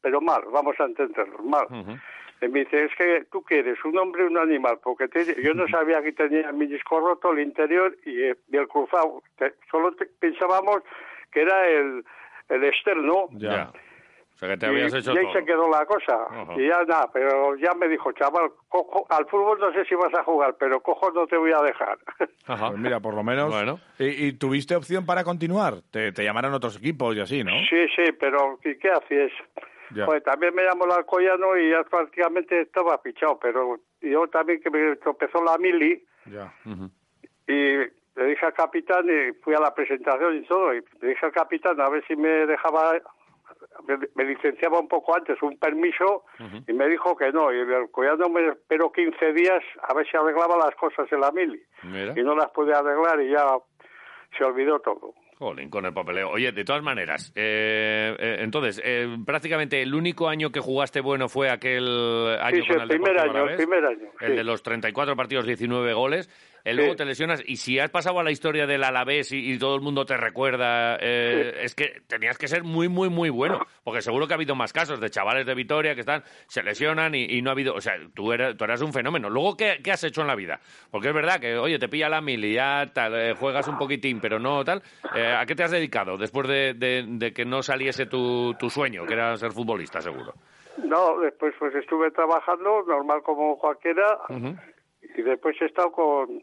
pero 0.00 0.20
mal, 0.20 0.42
vamos 0.52 0.78
a 0.78 0.84
entenderlo, 0.84 1.38
mal. 1.42 1.66
Ujú. 1.66 1.98
Y 2.40 2.48
me 2.48 2.60
dice, 2.60 2.84
es 2.84 2.94
que 2.96 3.24
tú 3.32 3.42
quieres 3.42 3.84
un 3.84 3.96
hombre 3.98 4.24
o 4.24 4.26
un 4.28 4.38
animal, 4.38 4.78
porque 4.82 5.08
te- 5.08 5.40
yo 5.42 5.54
no 5.54 5.66
sabía 5.68 6.02
que 6.02 6.12
tenía 6.12 6.48
el 6.48 6.54
menisco 6.54 7.00
roto, 7.00 7.32
el 7.32 7.40
interior 7.40 7.96
y, 8.04 8.22
eh, 8.22 8.36
y 8.50 8.56
el 8.56 8.68
cruzado. 8.68 9.22
Te- 9.38 9.54
solo 9.70 9.92
te- 9.94 10.06
pensábamos 10.06 10.82
que 11.32 11.40
era 11.42 11.68
el, 11.68 12.04
el 12.48 12.64
externo. 12.64 13.26
Ya. 13.32 13.72
Sea 14.42 14.49
que 14.50 14.56
te 14.56 14.66
Y, 14.66 14.68
habías 14.70 14.92
hecho 14.94 15.12
y 15.14 15.18
ahí 15.18 15.25
todo. 15.25 15.32
se 15.34 15.44
quedó 15.44 15.70
la 15.70 15.87
cosa. 15.87 16.18
Y 16.56 16.66
ya 16.66 16.82
nada, 16.82 17.08
pero 17.12 17.54
ya 17.54 17.70
me 17.78 17.87
dijo, 17.87 18.11
chaval, 18.11 18.50
cojo, 18.68 19.06
al 19.08 19.25
fútbol 19.26 19.61
no 19.61 19.72
sé 19.72 19.84
si 19.84 19.94
vas 19.94 20.12
a 20.14 20.25
jugar, 20.25 20.56
pero 20.58 20.80
cojo 20.80 21.12
no 21.12 21.28
te 21.28 21.37
voy 21.37 21.52
a 21.52 21.62
dejar. 21.62 21.96
Ajá. 22.49 22.70
Pues 22.70 22.80
mira, 22.80 22.99
por 22.99 23.14
lo 23.14 23.22
menos. 23.22 23.50
Bueno. 23.50 23.78
¿Y, 24.00 24.26
y 24.26 24.32
tuviste 24.32 24.75
opción 24.75 25.06
para 25.06 25.22
continuar? 25.22 25.75
Te, 25.92 26.11
te 26.11 26.25
llamaron 26.25 26.52
otros 26.54 26.76
equipos 26.76 27.14
y 27.14 27.20
así, 27.20 27.44
¿no? 27.44 27.52
Sí, 27.70 27.87
sí, 27.94 28.11
pero 28.18 28.58
¿y 28.64 28.75
qué 28.78 28.90
haces? 28.90 29.30
Ya. 29.94 30.06
Joder, 30.06 30.22
también 30.22 30.52
me 30.56 30.64
llamó 30.64 30.87
el 30.87 30.92
Alcoyano 30.92 31.56
y 31.56 31.70
ya 31.70 31.84
prácticamente 31.84 32.62
estaba 32.62 32.99
fichado, 32.99 33.38
pero 33.40 33.76
yo 34.00 34.26
también 34.26 34.61
que 34.61 34.70
me 34.70 34.96
tropezó 34.96 35.44
la 35.44 35.56
mili 35.58 36.02
Ya. 36.26 36.52
Y 37.46 37.76
le 38.16 38.26
dije 38.26 38.44
al 38.46 38.54
capitán 38.54 39.04
y 39.08 39.32
fui 39.42 39.54
a 39.54 39.61
la 39.61 39.72
presentación 39.75 40.37
y 40.37 40.42
todo 40.46 40.75
y 40.75 40.82
le 41.00 41.08
dije 41.08 41.26
al 41.26 41.32
capitán 41.32 41.80
a 41.80 41.88
ver 41.88 42.04
si 42.06 42.16
me 42.16 42.28
dejaba 42.46 42.92
me, 44.14 44.25
licenciaba 44.25 44.79
un 44.79 44.88
poco 44.88 45.17
antes 45.17 45.41
un 45.43 45.59
permiso 45.59 46.25
y 46.67 46.73
me 46.73 46.88
dijo 46.88 47.17
que 47.17 47.33
no 47.33 47.52
y 47.52 47.59
el 47.59 47.75
Alcoyano 47.75 48.29
me 48.29 48.49
esperó 48.49 48.93
15 48.93 49.33
días 49.33 49.62
a 49.83 49.95
ver 49.95 50.07
si 50.11 50.17
arreglaba 50.17 50.57
las 50.57 50.75
cosas 50.76 51.11
en 51.12 51.21
la 51.21 51.31
mili 51.33 51.62
Mira. 51.83 52.12
y 52.17 52.23
no 52.23 52.35
las 52.35 52.50
pude 52.50 52.75
arreglar 52.75 53.21
y 53.21 53.31
ya 53.31 53.45
se 54.37 54.45
olvidó 54.45 54.79
todo. 54.81 55.14
Jolín, 55.38 55.71
con 55.71 55.85
el 55.85 55.93
papeleo. 55.93 56.31
Oye, 56.31 56.52
de 56.52 56.64
todas 56.64 56.83
maneras, 56.83 57.33
eh, 57.35 58.14
eh, 58.17 58.37
entonces, 58.41 58.81
eh, 58.85 59.09
prácticamente 59.26 59.83
el 59.83 59.93
único 59.93 60.29
año 60.29 60.50
que 60.52 60.61
jugaste 60.61 61.00
bueno 61.00 61.29
fue 61.29 61.50
aquel 61.50 61.85
año 62.41 62.62
sí, 62.62 62.69
con 62.69 62.76
el 62.76 62.83
el 62.83 62.88
primer 62.88 63.19
año, 63.19 63.49
el 63.49 63.57
primer 63.57 63.85
año. 63.85 64.09
el 64.21 64.31
sí. 64.31 64.37
de 64.37 64.45
los 64.45 64.62
34 64.62 65.17
partidos, 65.17 65.45
19 65.45 65.95
goles. 65.95 66.31
Eh, 66.64 66.75
luego 66.75 66.95
te 66.97 67.04
lesionas 67.04 67.42
y 67.47 67.57
si 67.57 67.78
has 67.78 67.90
pasado 67.90 68.21
a 68.21 68.23
la 68.25 68.31
historia 68.31 68.66
del 68.66 68.85
Alavés 68.85 69.33
y, 69.33 69.52
y 69.52 69.59
todo 69.59 69.75
el 69.75 69.81
mundo 69.81 70.04
te 70.04 70.16
recuerda, 70.16 70.97
eh, 71.00 71.61
es 71.62 71.75
que 71.75 72.02
tenías 72.07 72.38
que 72.38 72.49
ser 72.49 72.62
muy, 72.64 72.88
muy, 72.88 73.09
muy 73.09 73.31
bueno. 73.31 73.61
Porque 73.85 74.00
seguro 74.02 74.26
que 74.26 74.35
ha 74.35 74.37
habido 74.37 74.54
más 74.54 74.73
casos 74.73 75.00
de 75.00 75.11
chavales 75.11 75.45
de 75.47 75.54
Vitoria 75.54 75.95
que 75.95 76.00
están, 76.00 76.23
se 76.47 76.62
lesionan 76.62 77.14
y, 77.14 77.25
y 77.25 77.42
no 77.42 77.50
ha 77.50 77.52
habido. 77.52 77.75
O 77.75 77.81
sea, 77.81 77.95
tú 78.14 78.33
eras, 78.33 78.57
tú 78.57 78.64
eras 78.64 78.81
un 78.83 78.92
fenómeno. 78.92 79.28
Luego, 79.28 79.57
¿qué, 79.57 79.81
qué 79.83 79.92
has 79.92 80.04
hecho 80.04 80.21
en 80.21 80.26
la 80.28 80.35
vida? 80.37 80.61
Porque 80.90 81.09
es 81.09 81.14
verdad 81.14 81.40
que, 81.40 81.57
oye, 81.57 81.78
te 81.78 81.88
pilla 81.88 82.09
la 82.09 82.21
mil 82.21 82.45
y 82.45 82.54
ya 82.54 82.87
tal, 82.92 83.14
eh, 83.14 83.35
juegas 83.35 83.66
un 83.69 83.78
poquitín, 83.78 84.21
pero 84.21 84.38
no 84.38 84.64
tal. 84.64 84.83
Eh, 85.14 85.33
¿A 85.37 85.45
qué 85.47 85.54
te 85.54 85.64
has 85.64 85.71
dedicado 85.71 86.16
después 86.16 86.47
de, 86.49 86.75
de- 86.75 87.04
de 87.07 87.33
que 87.33 87.45
no 87.45 87.62
saliese 87.62 88.07
tu, 88.07 88.54
tu 88.54 88.71
sueño, 88.71 89.04
que 89.07 89.14
era 89.14 89.37
ser 89.37 89.50
futbolista, 89.52 90.00
seguro? 90.00 90.35
No, 90.85 91.19
después 91.21 91.54
pues 91.59 91.75
estuve 91.75 92.11
trabajando 92.12 92.83
normal 92.87 93.21
como 93.23 93.59
cualquiera 93.59 94.19
y 95.17 95.23
después 95.23 95.54
he 95.60 95.67
estado 95.67 95.93
con, 95.93 96.43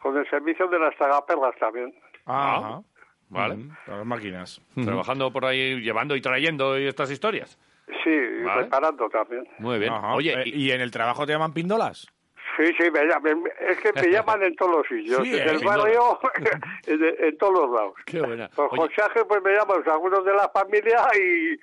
con 0.00 0.16
el 0.16 0.28
servicio 0.28 0.66
de 0.68 0.78
las 0.78 0.94
tragaperras 0.96 1.54
también. 1.58 1.94
Ajá. 2.26 2.80
Vale. 3.28 3.54
Ujú, 3.54 3.68
Las 3.86 4.06
máquinas. 4.06 4.60
Trabajando 4.84 5.32
por 5.32 5.44
ahí, 5.44 5.80
llevando 5.80 6.16
y 6.16 6.20
trayendo 6.20 6.78
y 6.78 6.86
estas 6.86 7.10
historias. 7.10 7.58
Sí, 8.02 8.10
y 8.10 8.42
Vale. 8.42 8.62
reparando 8.62 9.08
también. 9.08 9.46
Muy 9.58 9.78
bien. 9.78 9.92
Ajá. 9.92 10.14
Oye, 10.14 10.32
Eh, 10.32 10.42
y- 10.46 10.66
¿y 10.66 10.72
en 10.72 10.80
el 10.80 10.90
trabajo 10.90 11.26
te 11.26 11.32
llaman 11.32 11.52
píndolas? 11.52 12.08
Sí, 12.56 12.66
sí, 12.78 12.90
me 12.90 13.04
llaman, 13.06 13.44
es 13.60 13.78
que 13.80 13.92
me 13.92 14.02
llaman 14.10 14.42
en 14.42 14.56
todos 14.56 14.78
los 14.78 14.86
sitios, 14.88 15.22
Sí, 15.22 15.32
en 15.36 15.48
eh, 15.48 15.52
el 15.52 15.64
barrio, 15.64 16.18
en, 16.86 17.24
en 17.24 17.38
todos 17.38 17.52
los 17.54 17.70
lados. 17.70 17.94
Qué 18.06 18.20
buena. 18.20 18.48
Por 18.48 18.68
José 18.70 19.02
Ángel, 19.02 19.22
pues 19.28 19.42
me 19.42 19.52
llaman 19.52 19.82
algunos 19.88 20.24
de 20.24 20.32
la 20.34 20.48
familia 20.48 20.98
y, 21.16 21.58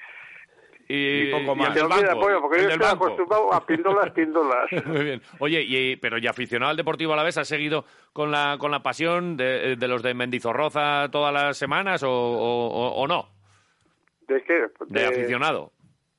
y, 0.90 1.22
y 1.30 1.32
poco 1.32 1.54
y 1.54 1.56
más. 1.56 1.68
el 1.70 1.74
se 1.74 1.80
del 1.80 1.88
banco, 1.90 2.20
pollo, 2.22 2.42
porque 2.42 2.58
el 2.58 2.64
yo 2.64 2.68
del 2.70 2.76
estoy 2.82 2.90
banco. 2.92 3.06
acostumbrado 3.06 3.54
a 3.54 3.66
píndolas, 3.66 4.12
píndolas. 4.12 4.72
Muy 4.86 5.04
bien. 5.04 5.22
Oye, 5.40 5.62
y, 5.62 5.96
pero 5.98 6.18
y 6.18 6.28
aficionado 6.28 6.72
al 6.72 6.78
Deportivo 6.78 7.14
a 7.14 7.16
la 7.18 7.24
vez, 7.24 7.38
¿has 7.38 7.48
seguido 7.48 7.86
con 8.14 8.32
la, 8.32 8.58
con 8.60 8.72
la 8.72 8.82
pasión 8.84 9.36
de, 9.38 9.76
de 9.76 9.88
los 9.88 10.02
de 10.04 10.14
Mendizorroza 10.14 11.10
todas 11.12 11.34
las 11.34 11.58
semanas 11.58 12.04
o, 12.04 12.10
o- 12.12 12.94
o- 13.02 13.08
no? 13.08 13.30
¿De 14.28 14.44
qué? 14.44 14.68
De 14.88 15.06
aficionado. 15.06 15.72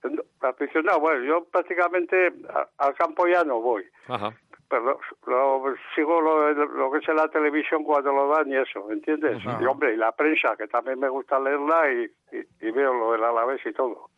No, 0.04 0.22
Aficionado, 0.40 1.00
bueno, 1.00 1.24
yo 1.24 1.44
prácticamente 1.50 2.32
al 2.78 2.94
campo 2.94 3.26
ya 3.26 3.42
no 3.44 3.60
voy. 3.60 3.84
Ajá. 4.06 4.32
Pero 4.70 5.00
lo, 5.26 5.74
sigo 5.94 6.20
lo, 6.20 6.52
lo 6.52 6.90
que 6.92 6.98
es 6.98 7.08
en 7.08 7.16
la 7.16 7.28
televisión 7.28 7.84
cuando 7.84 8.12
lo 8.12 8.28
dan 8.28 8.50
y 8.50 8.56
eso, 8.56 8.90
¿entiendes? 8.90 9.38
Y 9.60 9.64
hombre, 9.64 9.94
y 9.94 9.96
la 9.96 10.12
prensa, 10.12 10.56
que 10.56 10.66
también 10.68 11.00
me 11.00 11.08
gusta 11.08 11.40
leerla 11.40 11.90
y, 11.92 12.36
y, 12.36 12.66
y 12.68 12.70
veo 12.70 12.92
lo 12.92 13.12
del 13.12 13.24
Alavés 13.24 13.64
y 13.64 13.72
todo. 13.72 14.10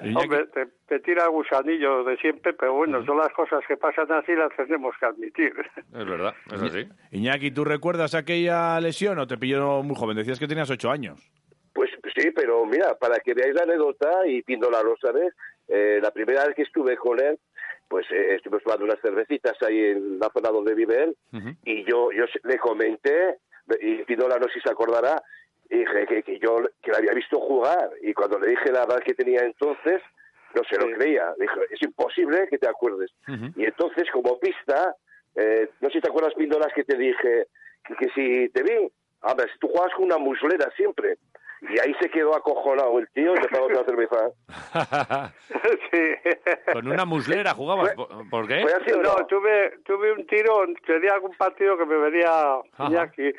Iñaki- 0.00 0.22
Hombre, 0.24 0.46
te, 0.46 0.66
te 0.88 0.98
tira 1.00 1.26
gusanillo 1.28 2.02
de 2.02 2.16
siempre, 2.16 2.54
pero 2.54 2.72
bueno, 2.72 3.04
son 3.04 3.18
las 3.18 3.32
cosas 3.34 3.60
que 3.68 3.76
pasan 3.76 4.10
así 4.10 4.34
las 4.34 4.48
tenemos 4.56 4.96
que 4.98 5.06
admitir. 5.06 5.52
Es 5.76 6.06
verdad, 6.06 6.34
es 6.52 6.62
así. 6.62 6.88
Iñaki, 7.12 7.50
¿tú 7.52 7.64
recuerdas 7.64 8.14
aquella 8.14 8.80
lesión 8.80 9.18
o 9.18 9.26
te 9.26 9.36
pilló 9.38 9.82
muy 9.82 9.94
joven? 9.94 10.16
Decías 10.16 10.40
que 10.40 10.48
tenías 10.48 10.70
ocho 10.70 10.90
años. 10.90 11.20
Pues 11.74 11.90
sí, 12.16 12.30
pero 12.34 12.64
mira, 12.66 12.94
para 12.98 13.18
que 13.20 13.32
veáis 13.34 13.54
la 13.54 13.62
anécdota 13.62 14.26
y 14.26 14.42
Píndola 14.42 14.82
lo 14.82 14.96
sabes, 14.96 15.34
eh, 15.68 16.00
la 16.02 16.10
primera 16.10 16.46
vez 16.46 16.56
que 16.56 16.62
estuve 16.62 16.96
con 16.96 17.20
él, 17.20 17.38
pues 17.92 18.10
eh, 18.10 18.36
estuvimos 18.36 18.62
tomando 18.62 18.86
unas 18.86 19.00
cervecitas 19.02 19.52
ahí 19.60 19.78
en 19.78 20.18
la 20.18 20.30
zona 20.32 20.48
donde 20.48 20.74
vive 20.74 21.04
él 21.04 21.16
y 21.62 21.84
yo 21.84 22.10
yo 22.10 22.24
le 22.44 22.58
comenté, 22.58 23.36
y 23.82 24.02
Píndola 24.04 24.38
no 24.38 24.46
sé 24.46 24.54
si 24.54 24.60
se 24.60 24.70
acordará, 24.70 25.22
y 25.68 25.80
dije 25.80 26.06
que, 26.06 26.22
que 26.22 26.38
yo 26.38 26.56
que 26.82 26.90
la 26.90 26.98
había 26.98 27.12
visto 27.12 27.38
jugar 27.38 27.90
y 28.00 28.14
cuando 28.14 28.38
le 28.38 28.48
dije 28.48 28.72
la 28.72 28.84
edad 28.84 29.00
que 29.00 29.12
tenía 29.12 29.42
entonces, 29.42 30.00
no 30.54 30.62
se 30.70 30.78
lo 30.78 30.90
creía. 30.96 31.34
Dijo, 31.38 31.60
es 31.70 31.82
imposible 31.82 32.48
que 32.48 32.58
te 32.58 32.68
acuerdes. 32.68 33.10
Y 33.56 33.64
entonces, 33.64 34.10
como 34.10 34.38
pista, 34.38 34.96
eh, 35.34 35.68
no 35.80 35.88
sé 35.88 35.94
si 35.94 36.00
te 36.00 36.08
acuerdas, 36.08 36.34
Píndolas, 36.34 36.72
que 36.74 36.84
te 36.84 36.96
dije 36.96 37.46
que, 37.84 37.94
que 37.96 38.08
si 38.14 38.48
te 38.50 38.62
vi, 38.62 38.90
a 39.22 39.34
ver, 39.34 39.50
si 39.52 39.58
tú 39.58 39.68
juegas 39.68 39.94
con 39.94 40.04
una 40.04 40.18
muslera 40.18 40.70
siempre. 40.76 41.18
Y 41.68 41.78
ahí 41.78 41.94
se 42.00 42.10
quedó 42.10 42.34
acojonado 42.34 42.98
el 42.98 43.08
tío 43.10 43.34
y 43.36 43.40
me 43.40 43.48
pagó 43.48 43.66
otra 43.66 43.84
cerveza. 43.84 44.30
sí. 45.90 46.72
Con 46.72 46.88
una 46.88 47.04
muslera 47.04 47.54
jugabas. 47.54 47.94
¿Por, 47.94 48.28
por 48.28 48.48
qué? 48.48 48.62
¿Fue 48.62 48.72
así 48.72 48.92
o 48.92 49.02
No, 49.02 49.16
no? 49.16 49.26
tuve, 49.26 49.78
tuve 49.84 50.12
un 50.12 50.26
tiro, 50.26 50.64
tenía 50.84 51.14
algún 51.14 51.36
partido 51.36 51.78
que 51.78 51.86
me 51.86 51.96
venía. 51.96 52.58
Iñaki. 52.78 53.32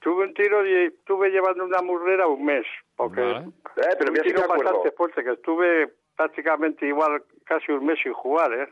Tuve 0.00 0.24
un 0.24 0.34
tiro 0.34 0.66
y 0.66 0.86
estuve 0.86 1.30
llevando 1.30 1.64
una 1.64 1.80
murrera 1.80 2.26
un 2.26 2.44
mes, 2.44 2.66
porque 2.94 3.22
Vale. 3.22 3.46
Eh, 3.76 3.96
pero 3.98 4.12
un 4.12 4.18
tiro 4.18 4.46
bastante 4.46 4.90
fuerte, 4.92 5.24
que 5.24 5.32
estuve 5.32 5.88
prácticamente 6.14 6.86
igual, 6.86 7.22
casi 7.44 7.72
un 7.72 7.86
mes 7.86 7.98
sin 8.02 8.12
jugar, 8.12 8.52
¿eh? 8.52 8.68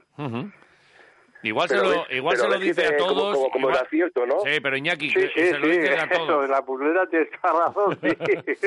Igual 1.44 1.66
Pero 1.68 1.80
se 1.90 1.96
lo, 1.96 2.06
igual 2.16 2.36
se 2.36 2.48
lo 2.48 2.58
dice 2.58 2.86
a 2.86 2.96
como- 2.96 3.08
todos. 3.08 3.34
Como, 3.36 3.50
como 3.50 3.68
igual- 3.68 3.76
era 3.80 3.90
cierto, 3.90 4.26
¿no? 4.26 4.40
Sí, 4.40 4.60
pero 4.62 4.76
Iñaki, 4.76 5.08
Sí, 5.10 5.14
que 5.14 5.28
sí, 5.28 5.46
se 5.50 5.58
lo 5.58 5.64
sí, 5.66 5.70
dices 5.72 5.90
a 5.90 5.94
eso 6.04 6.06
de 6.06 6.16
todos. 6.26 6.48
la 6.48 6.60
murrera 6.62 7.06
tienes 7.08 7.28
toda 7.40 7.66
razón, 7.66 7.98
sí. 8.02 8.66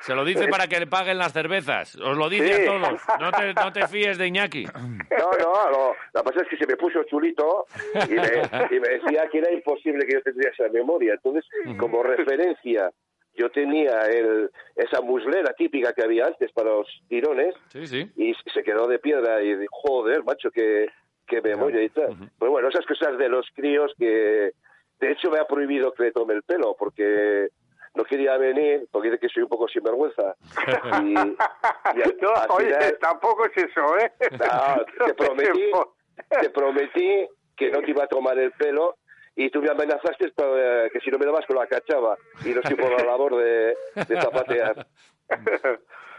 Se 0.00 0.14
lo 0.14 0.24
dice 0.24 0.48
para 0.48 0.66
que 0.66 0.80
le 0.80 0.86
paguen 0.86 1.18
las 1.18 1.32
cervezas. 1.32 1.96
Os 1.96 2.16
lo 2.16 2.28
dice 2.28 2.54
Sí. 2.56 2.62
a 2.62 2.66
todos. 2.66 3.00
No 3.20 3.30
te, 3.32 3.54
no 3.54 3.72
te 3.72 3.86
fíes 3.88 4.18
de 4.18 4.26
Iñaki. 4.28 4.64
No, 4.64 5.30
no, 5.38 5.70
no. 5.70 5.94
Lo 6.12 6.22
que 6.22 6.30
pasa 6.30 6.42
es 6.42 6.48
que 6.48 6.56
se 6.56 6.66
me 6.66 6.76
puso 6.76 7.02
chulito 7.04 7.66
y 8.08 8.14
me, 8.14 8.76
y 8.76 8.80
me 8.80 8.88
decía 8.88 9.28
que 9.30 9.38
era 9.38 9.52
imposible 9.52 10.06
que 10.06 10.14
yo 10.14 10.22
tendría 10.22 10.50
esa 10.50 10.68
memoria. 10.68 11.14
Entonces, 11.14 11.44
como 11.78 12.02
referencia, 12.02 12.90
yo 13.36 13.50
tenía 13.50 14.00
el, 14.06 14.50
esa 14.76 15.00
muslera 15.00 15.52
típica 15.54 15.92
que 15.92 16.02
había 16.02 16.26
antes 16.26 16.52
para 16.52 16.70
los 16.70 16.86
tirones 17.08 17.54
Sí, 17.68 17.86
sí. 17.86 18.10
y 18.16 18.32
se 18.52 18.62
quedó 18.62 18.86
de 18.86 18.98
piedra 18.98 19.42
y 19.42 19.54
dije, 19.54 19.66
joder, 19.70 20.22
macho, 20.24 20.50
que, 20.50 20.86
que 21.26 21.40
memoria 21.40 21.82
y 21.82 21.88
tal. 21.90 22.14
Pues 22.38 22.50
bueno, 22.50 22.68
esas 22.68 22.86
cosas 22.86 23.16
de 23.18 23.28
los 23.28 23.46
críos 23.54 23.92
que, 23.98 24.52
de 25.00 25.12
hecho, 25.12 25.30
me 25.30 25.38
ha 25.38 25.46
prohibido 25.46 25.92
que 25.92 26.04
le 26.04 26.12
tome 26.12 26.34
el 26.34 26.42
pelo 26.42 26.76
porque 26.78 27.48
no 27.94 28.04
quería 28.04 28.36
venir, 28.36 28.86
porque 28.90 29.08
dice 29.10 29.20
que 29.20 29.28
soy 29.28 29.44
un 29.44 29.48
poco 29.48 29.68
sinvergüenza. 29.68 30.34
Y, 31.02 31.12
y 31.14 32.02
al- 32.02 32.16
No, 32.20 32.30
al 32.34 32.50
oye, 32.50 32.66
final- 32.74 32.98
tampoco 33.00 33.46
es 33.46 33.56
eso, 33.56 33.98
¿eh? 33.98 34.12
no, 35.00 35.06
te 35.06 35.14
prometí, 35.14 35.70
te 36.40 36.50
prometí 36.50 37.26
que 37.56 37.70
no 37.70 37.80
te 37.80 37.90
iba 37.90 38.04
a 38.04 38.08
tomar 38.08 38.38
el 38.38 38.50
pelo 38.52 38.96
y 39.36 39.50
tú 39.50 39.60
me 39.62 39.70
amenazaste 39.70 40.30
para, 40.30 40.86
eh, 40.86 40.90
que 40.92 41.00
si 41.00 41.10
no 41.10 41.18
me 41.18 41.26
dabas 41.26 41.44
con 41.46 41.56
la 41.56 41.66
cachaba 41.66 42.16
y 42.44 42.50
no 42.50 42.60
estoy 42.60 42.76
por 42.76 42.90
la 42.90 43.04
labor 43.04 43.36
de, 43.36 43.76
de 44.08 44.20
zapatear. 44.20 44.86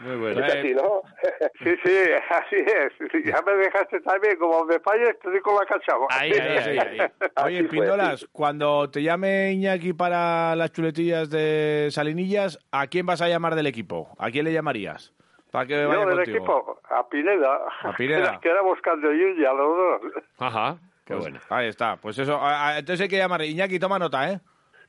Muy 0.00 0.16
bueno. 0.16 0.44
Es 0.44 0.54
así, 0.54 0.74
¿no? 0.74 1.00
Sí, 1.62 1.74
sí, 1.84 1.96
así 2.30 2.56
es. 2.56 3.24
Ya 3.24 3.40
me 3.42 3.52
dejaste 3.54 4.00
también, 4.00 4.36
como 4.36 4.64
me 4.66 4.78
falles, 4.80 5.18
te 5.20 5.30
digo 5.30 5.58
la 5.58 5.66
cacha. 5.66 5.94
Ahí, 6.10 6.32
ahí, 6.32 6.78
ahí. 6.78 6.98
Oye, 7.44 7.60
fue, 7.60 7.68
Pindolas, 7.70 8.20
sí. 8.20 8.26
cuando 8.30 8.90
te 8.90 9.02
llame 9.02 9.52
Iñaki 9.52 9.94
para 9.94 10.54
las 10.54 10.70
chuletillas 10.72 11.30
de 11.30 11.88
Salinillas, 11.90 12.58
¿a 12.72 12.86
quién 12.88 13.06
vas 13.06 13.22
a 13.22 13.28
llamar 13.28 13.54
del 13.54 13.66
equipo? 13.66 14.14
¿A 14.18 14.30
quién 14.30 14.44
le 14.44 14.52
llamarías? 14.52 15.14
Para 15.50 15.66
que 15.66 15.86
vaya 15.86 16.00
Yo 16.02 16.06
del 16.08 16.16
contigo. 16.16 16.36
equipo, 16.36 16.80
a 16.90 17.08
Pineda. 17.08 17.58
A 17.82 17.92
Pineda. 17.96 18.38
Que 18.42 18.50
era 18.50 18.60
buscando 18.60 19.10
Yuya, 19.10 19.52
los 19.54 19.76
dos. 20.02 20.22
Ajá. 20.38 20.76
Qué 21.06 21.14
Pues, 21.14 21.20
bueno. 21.24 21.40
Ahí 21.48 21.68
está. 21.68 21.96
Pues 21.96 22.18
eso. 22.18 22.38
entonces 22.76 23.00
hay 23.02 23.08
que 23.08 23.16
llamar. 23.16 23.40
Iñaki, 23.42 23.78
toma 23.78 23.98
nota, 23.98 24.30
¿eh? 24.30 24.40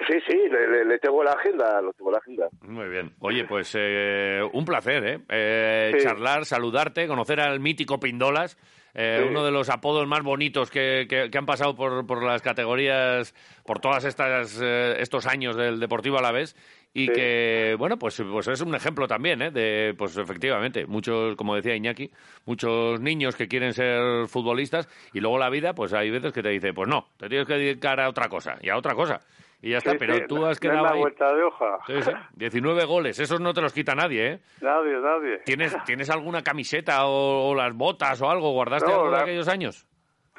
Sí, 0.05 0.13
sí, 0.27 0.37
le, 0.51 0.67
le- 0.67 0.85
le 0.85 0.99
tengo 0.99 1.23
la 1.23 1.31
agenda, 1.31 1.81
lo 1.81 1.91
tengo 1.93 2.11
la 2.11 2.19
agenda. 2.19 2.47
Muy 2.61 2.87
bien. 2.87 3.13
Oye, 3.19 3.45
pues 3.45 3.73
eh, 3.77 4.41
un 4.53 4.63
placer, 4.63 5.03
¿eh? 5.05 5.19
Eh, 5.29 5.91
Sí. 5.97 6.03
Charlar, 6.03 6.45
saludarte, 6.45 7.07
conocer 7.07 7.39
al 7.39 7.59
mítico 7.59 7.99
Pindolas, 7.99 8.57
eh, 8.93 9.21
Sí. 9.21 9.27
uno 9.29 9.43
de 9.43 9.51
los 9.51 9.69
apodos 9.69 10.07
más 10.07 10.21
bonitos 10.21 10.69
que, 10.69 11.07
que- 11.09 11.29
que 11.31 11.37
han 11.37 11.45
pasado 11.47 11.75
por, 11.75 12.05
por 12.05 12.21
las 12.23 12.41
categorías, 12.43 13.33
por 13.65 13.79
todas 13.79 14.05
estas 14.05 14.59
eh, 14.63 14.97
estos 14.99 15.25
años 15.25 15.55
del 15.55 15.79
Deportivo 15.79 16.19
Alavés 16.19 16.55
y 16.93 17.07
Sí. 17.07 17.13
que, 17.13 17.75
bueno, 17.79 17.97
pues, 17.97 18.21
pues 18.31 18.47
es 18.49 18.61
un 18.61 18.75
ejemplo 18.75 19.07
también, 19.07 19.41
¿eh? 19.41 19.51
De, 19.51 19.95
pues 19.97 20.15
efectivamente, 20.17 20.85
muchos, 20.85 21.35
como 21.35 21.55
decía 21.55 21.75
Iñaki, 21.75 22.11
muchos 22.45 22.99
niños 23.01 23.35
que 23.35 23.47
quieren 23.47 23.73
ser 23.73 24.27
futbolistas 24.27 24.87
y 25.13 25.19
luego 25.21 25.39
la 25.39 25.49
vida, 25.49 25.73
pues 25.73 25.93
hay 25.93 26.11
veces 26.11 26.33
que 26.33 26.43
te 26.43 26.49
dice, 26.49 26.71
pues 26.73 26.87
no, 26.87 27.07
te 27.17 27.27
tienes 27.29 27.47
que 27.47 27.53
dedicar 27.55 27.99
a 27.99 28.09
otra 28.09 28.29
cosa 28.29 28.57
y 28.61 28.69
a 28.69 28.77
otra 28.77 28.93
cosa. 28.93 29.21
Y 29.61 29.71
ya 29.71 29.79
está, 29.79 29.91
Sí, 29.91 29.97
pero 29.99 30.13
sí, 30.15 30.21
tú 30.27 30.45
has 30.45 30.59
quedado 30.59 30.83
la 30.85 30.91
ahí. 30.91 30.99
vuelta 30.99 31.33
de 31.33 31.41
hoja. 31.43 31.79
Sí, 31.87 32.01
sí. 32.03 32.11
19 32.35 32.85
goles, 32.85 33.17
esos 33.19 33.39
no 33.41 33.53
te 33.53 33.61
los 33.61 33.73
quita 33.73 33.95
nadie, 33.95 34.27
¿eh? 34.33 34.39
Nadie, 34.61 34.97
nadie. 34.99 35.37
¿Tienes, 35.45 35.75
¿tienes 35.85 36.09
alguna 36.11 36.43
camiseta 36.43 37.07
o, 37.07 37.49
o 37.49 37.55
las 37.55 37.73
botas 37.73 38.21
o 38.21 38.29
algo? 38.29 38.51
¿Guardaste 38.51 38.87
No, 38.89 38.95
algo 38.95 39.05
de 39.11 39.17
la- 39.17 39.23
aquellos 39.23 39.47
años? 39.47 39.87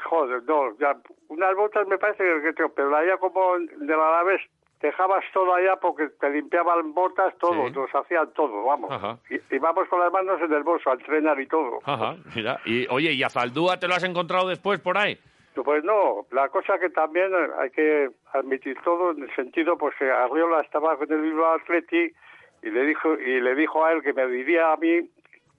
Joder, 0.05 0.43
no, 0.45 0.77
ya, 0.79 0.97
unas 1.29 1.55
botas 1.57 1.87
me 1.89 1.99
parece 1.99 2.23
que 2.43 2.53
tengo, 2.53 2.71
pero 2.73 2.95
allá 2.97 3.17
como 3.19 3.59
de 3.59 3.87
la 3.97 4.09
Alavés 4.09 4.41
dejabas 4.81 5.25
todo 5.35 5.53
allá 5.53 5.75
porque 5.83 6.09
te 6.21 6.31
limpiaban 6.31 6.95
botas, 6.95 7.37
todo, 7.39 7.67
Sí. 7.67 7.73
nos 7.75 7.93
hacían 7.93 8.33
todo, 8.33 8.63
vamos. 8.65 9.19
Y, 9.29 9.57
y 9.57 9.59
vamos 9.59 9.89
con 9.89 9.99
las 9.99 10.13
manos 10.13 10.41
en 10.41 10.53
el 10.53 10.63
bolso 10.63 10.91
a 10.91 10.93
entrenar 10.93 11.41
y 11.41 11.49
todo. 11.49 11.81
Ajá, 11.85 12.15
mira. 12.37 12.61
Y, 12.65 12.87
oye, 12.89 13.13
¿y 13.13 13.23
a 13.25 13.29
Zaldúa 13.29 13.81
te 13.81 13.89
lo 13.89 13.95
has 13.97 14.05
encontrado 14.05 14.47
después 14.49 14.79
por 14.79 14.97
ahí? 14.97 15.19
Pues 15.65 15.85
no, 15.85 16.27
la 16.33 16.49
cosa 16.49 16.79
que 16.79 16.91
también 16.91 17.31
hay 17.59 17.71
que 17.71 18.09
admitir 18.33 18.77
todo 18.85 19.13
en 19.13 19.23
el 19.23 19.35
sentido, 19.35 19.77
pues 19.79 19.95
que 19.99 20.11
Arriola 20.11 20.61
estaba 20.61 20.97
con 20.97 21.11
el 21.13 21.21
Bilbao 21.21 21.55
Atleti 21.55 22.13
y 22.63 22.71
le 22.71 22.85
dijo 22.85 23.15
y 23.15 23.41
le 23.41 23.55
dijo 23.55 23.85
a 23.85 23.93
él 23.93 24.03
que 24.03 24.13
me 24.13 24.27
diría 24.27 24.73
a 24.73 24.77
mí 24.77 25.09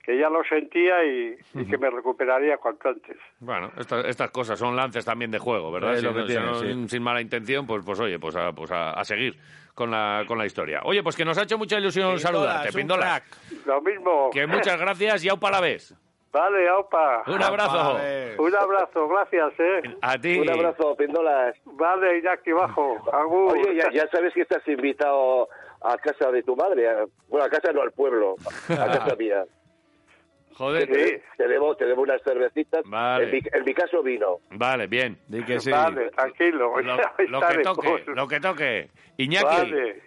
que 0.04 0.18
ya 0.18 0.30
lo 0.30 0.44
sentía 0.44 1.04
y, 1.06 1.38
y 1.54 1.66
que 1.66 1.78
me 1.78 1.90
recuperaría 1.90 2.58
cuanto 2.58 2.90
antes. 2.90 3.16
Bueno, 3.40 3.72
esta- 3.78 4.02
estas 4.02 4.32
cosas 4.32 4.58
son 4.58 4.76
lances 4.76 5.06
también 5.06 5.30
de 5.30 5.38
juego, 5.38 5.72
¿verdad? 5.72 5.94
Es 5.94 6.00
Si 6.00 6.06
lo 6.06 6.14
que 6.14 6.20
no- 6.22 6.26
tiene, 6.26 6.54
si 6.56 6.66
no- 6.68 6.84
sí. 6.84 6.90
Sin 6.90 7.04
mala 7.04 7.22
intención, 7.22 7.68
pues, 7.68 7.84
pues 7.86 8.00
oye, 8.00 8.18
pues, 8.18 8.36
a, 8.36 8.52
pues 8.54 8.72
a, 8.72 8.92
a 8.92 9.04
seguir 9.06 9.38
con 9.76 9.92
la, 9.92 10.24
con 10.28 10.38
la 10.38 10.46
historia. 10.48 10.82
Oye, 10.84 11.04
pues 11.04 11.16
que 11.16 11.24
nos 11.26 11.38
ha 11.38 11.44
hecho 11.44 11.58
mucha 11.60 11.78
ilusión 11.78 12.16
Pindolas, 12.16 12.24
saludarte, 12.24 12.72
Pindolas. 12.74 13.24
Lo 13.68 13.82
mismo. 13.82 14.30
Que 14.34 14.48
muchas 14.48 14.80
gracias 14.80 15.24
y 15.26 15.30
aupa 15.30 15.52
la 15.52 15.62
vez. 15.62 15.94
Vale, 16.32 16.70
aupa. 16.70 17.24
Un 17.28 17.42
abrazo. 17.42 17.94
Vale. 17.94 18.36
Un 18.38 18.56
abrazo, 18.56 19.08
gracias, 19.08 19.54
¿eh? 19.60 19.82
A 20.02 20.18
ti. 20.18 20.38
Un 20.40 20.50
abrazo, 20.50 20.96
Pindolas. 20.96 21.56
Vale, 21.66 22.20
Iñaki, 22.20 22.52
bajo. 22.52 22.98
Agur. 23.12 23.54
Oye, 23.58 23.76
ya, 23.76 23.90
ya 23.92 24.08
sabes 24.12 24.34
que 24.34 24.42
estás 24.42 24.66
invitado 24.68 25.50
a 25.82 25.98
casa 25.98 26.30
de 26.32 26.44
tu 26.44 26.56
madre. 26.56 26.88
a- 26.88 27.06
bueno, 27.30 27.46
a 27.46 27.50
casa 27.50 27.72
no, 27.72 27.82
al 27.82 27.92
pueblo. 27.92 28.36
A 28.70 28.86
casa 28.86 29.16
mía. 29.18 29.44
Joder. 30.56 30.88
Te, 30.92 31.24
te 31.38 31.48
debo, 31.48 31.74
te 31.76 31.86
debo 31.86 32.02
unas 32.02 32.22
cervecitas. 32.22 32.82
Vale. 32.86 33.24
En 33.26 33.32
mi, 33.32 33.40
en 33.52 33.64
mi 33.64 33.74
caso, 33.74 34.04
vino. 34.04 34.40
Vale, 34.52 34.88
bien. 34.88 35.18
Di 35.28 35.44
que 35.44 35.60
sí. 35.60 35.72
Vale, 35.72 36.12
tranquilo. 36.12 36.80
Lo, 36.82 36.98
lo 37.30 37.40
que 37.42 37.58
toque, 37.64 38.04
lo 38.08 38.28
que 38.28 38.40
toque. 38.40 38.90
Iñaki, 39.18 39.46
Vale. 39.46 40.02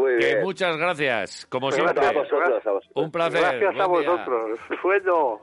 Muy 0.00 0.18
que 0.18 0.26
bien. 0.26 0.42
muchas 0.42 0.76
gracias, 0.76 1.46
como 1.46 1.70
siempre. 1.70 2.06
a 2.06 2.12
vosotros, 2.12 2.66
a 2.66 2.70
vosotros. 2.70 2.92
Un 2.94 3.10
placer. 3.10 3.40
Gracias 3.40 3.80
a 3.80 3.86
vosotros. 3.86 4.58
Bueno. 4.82 5.40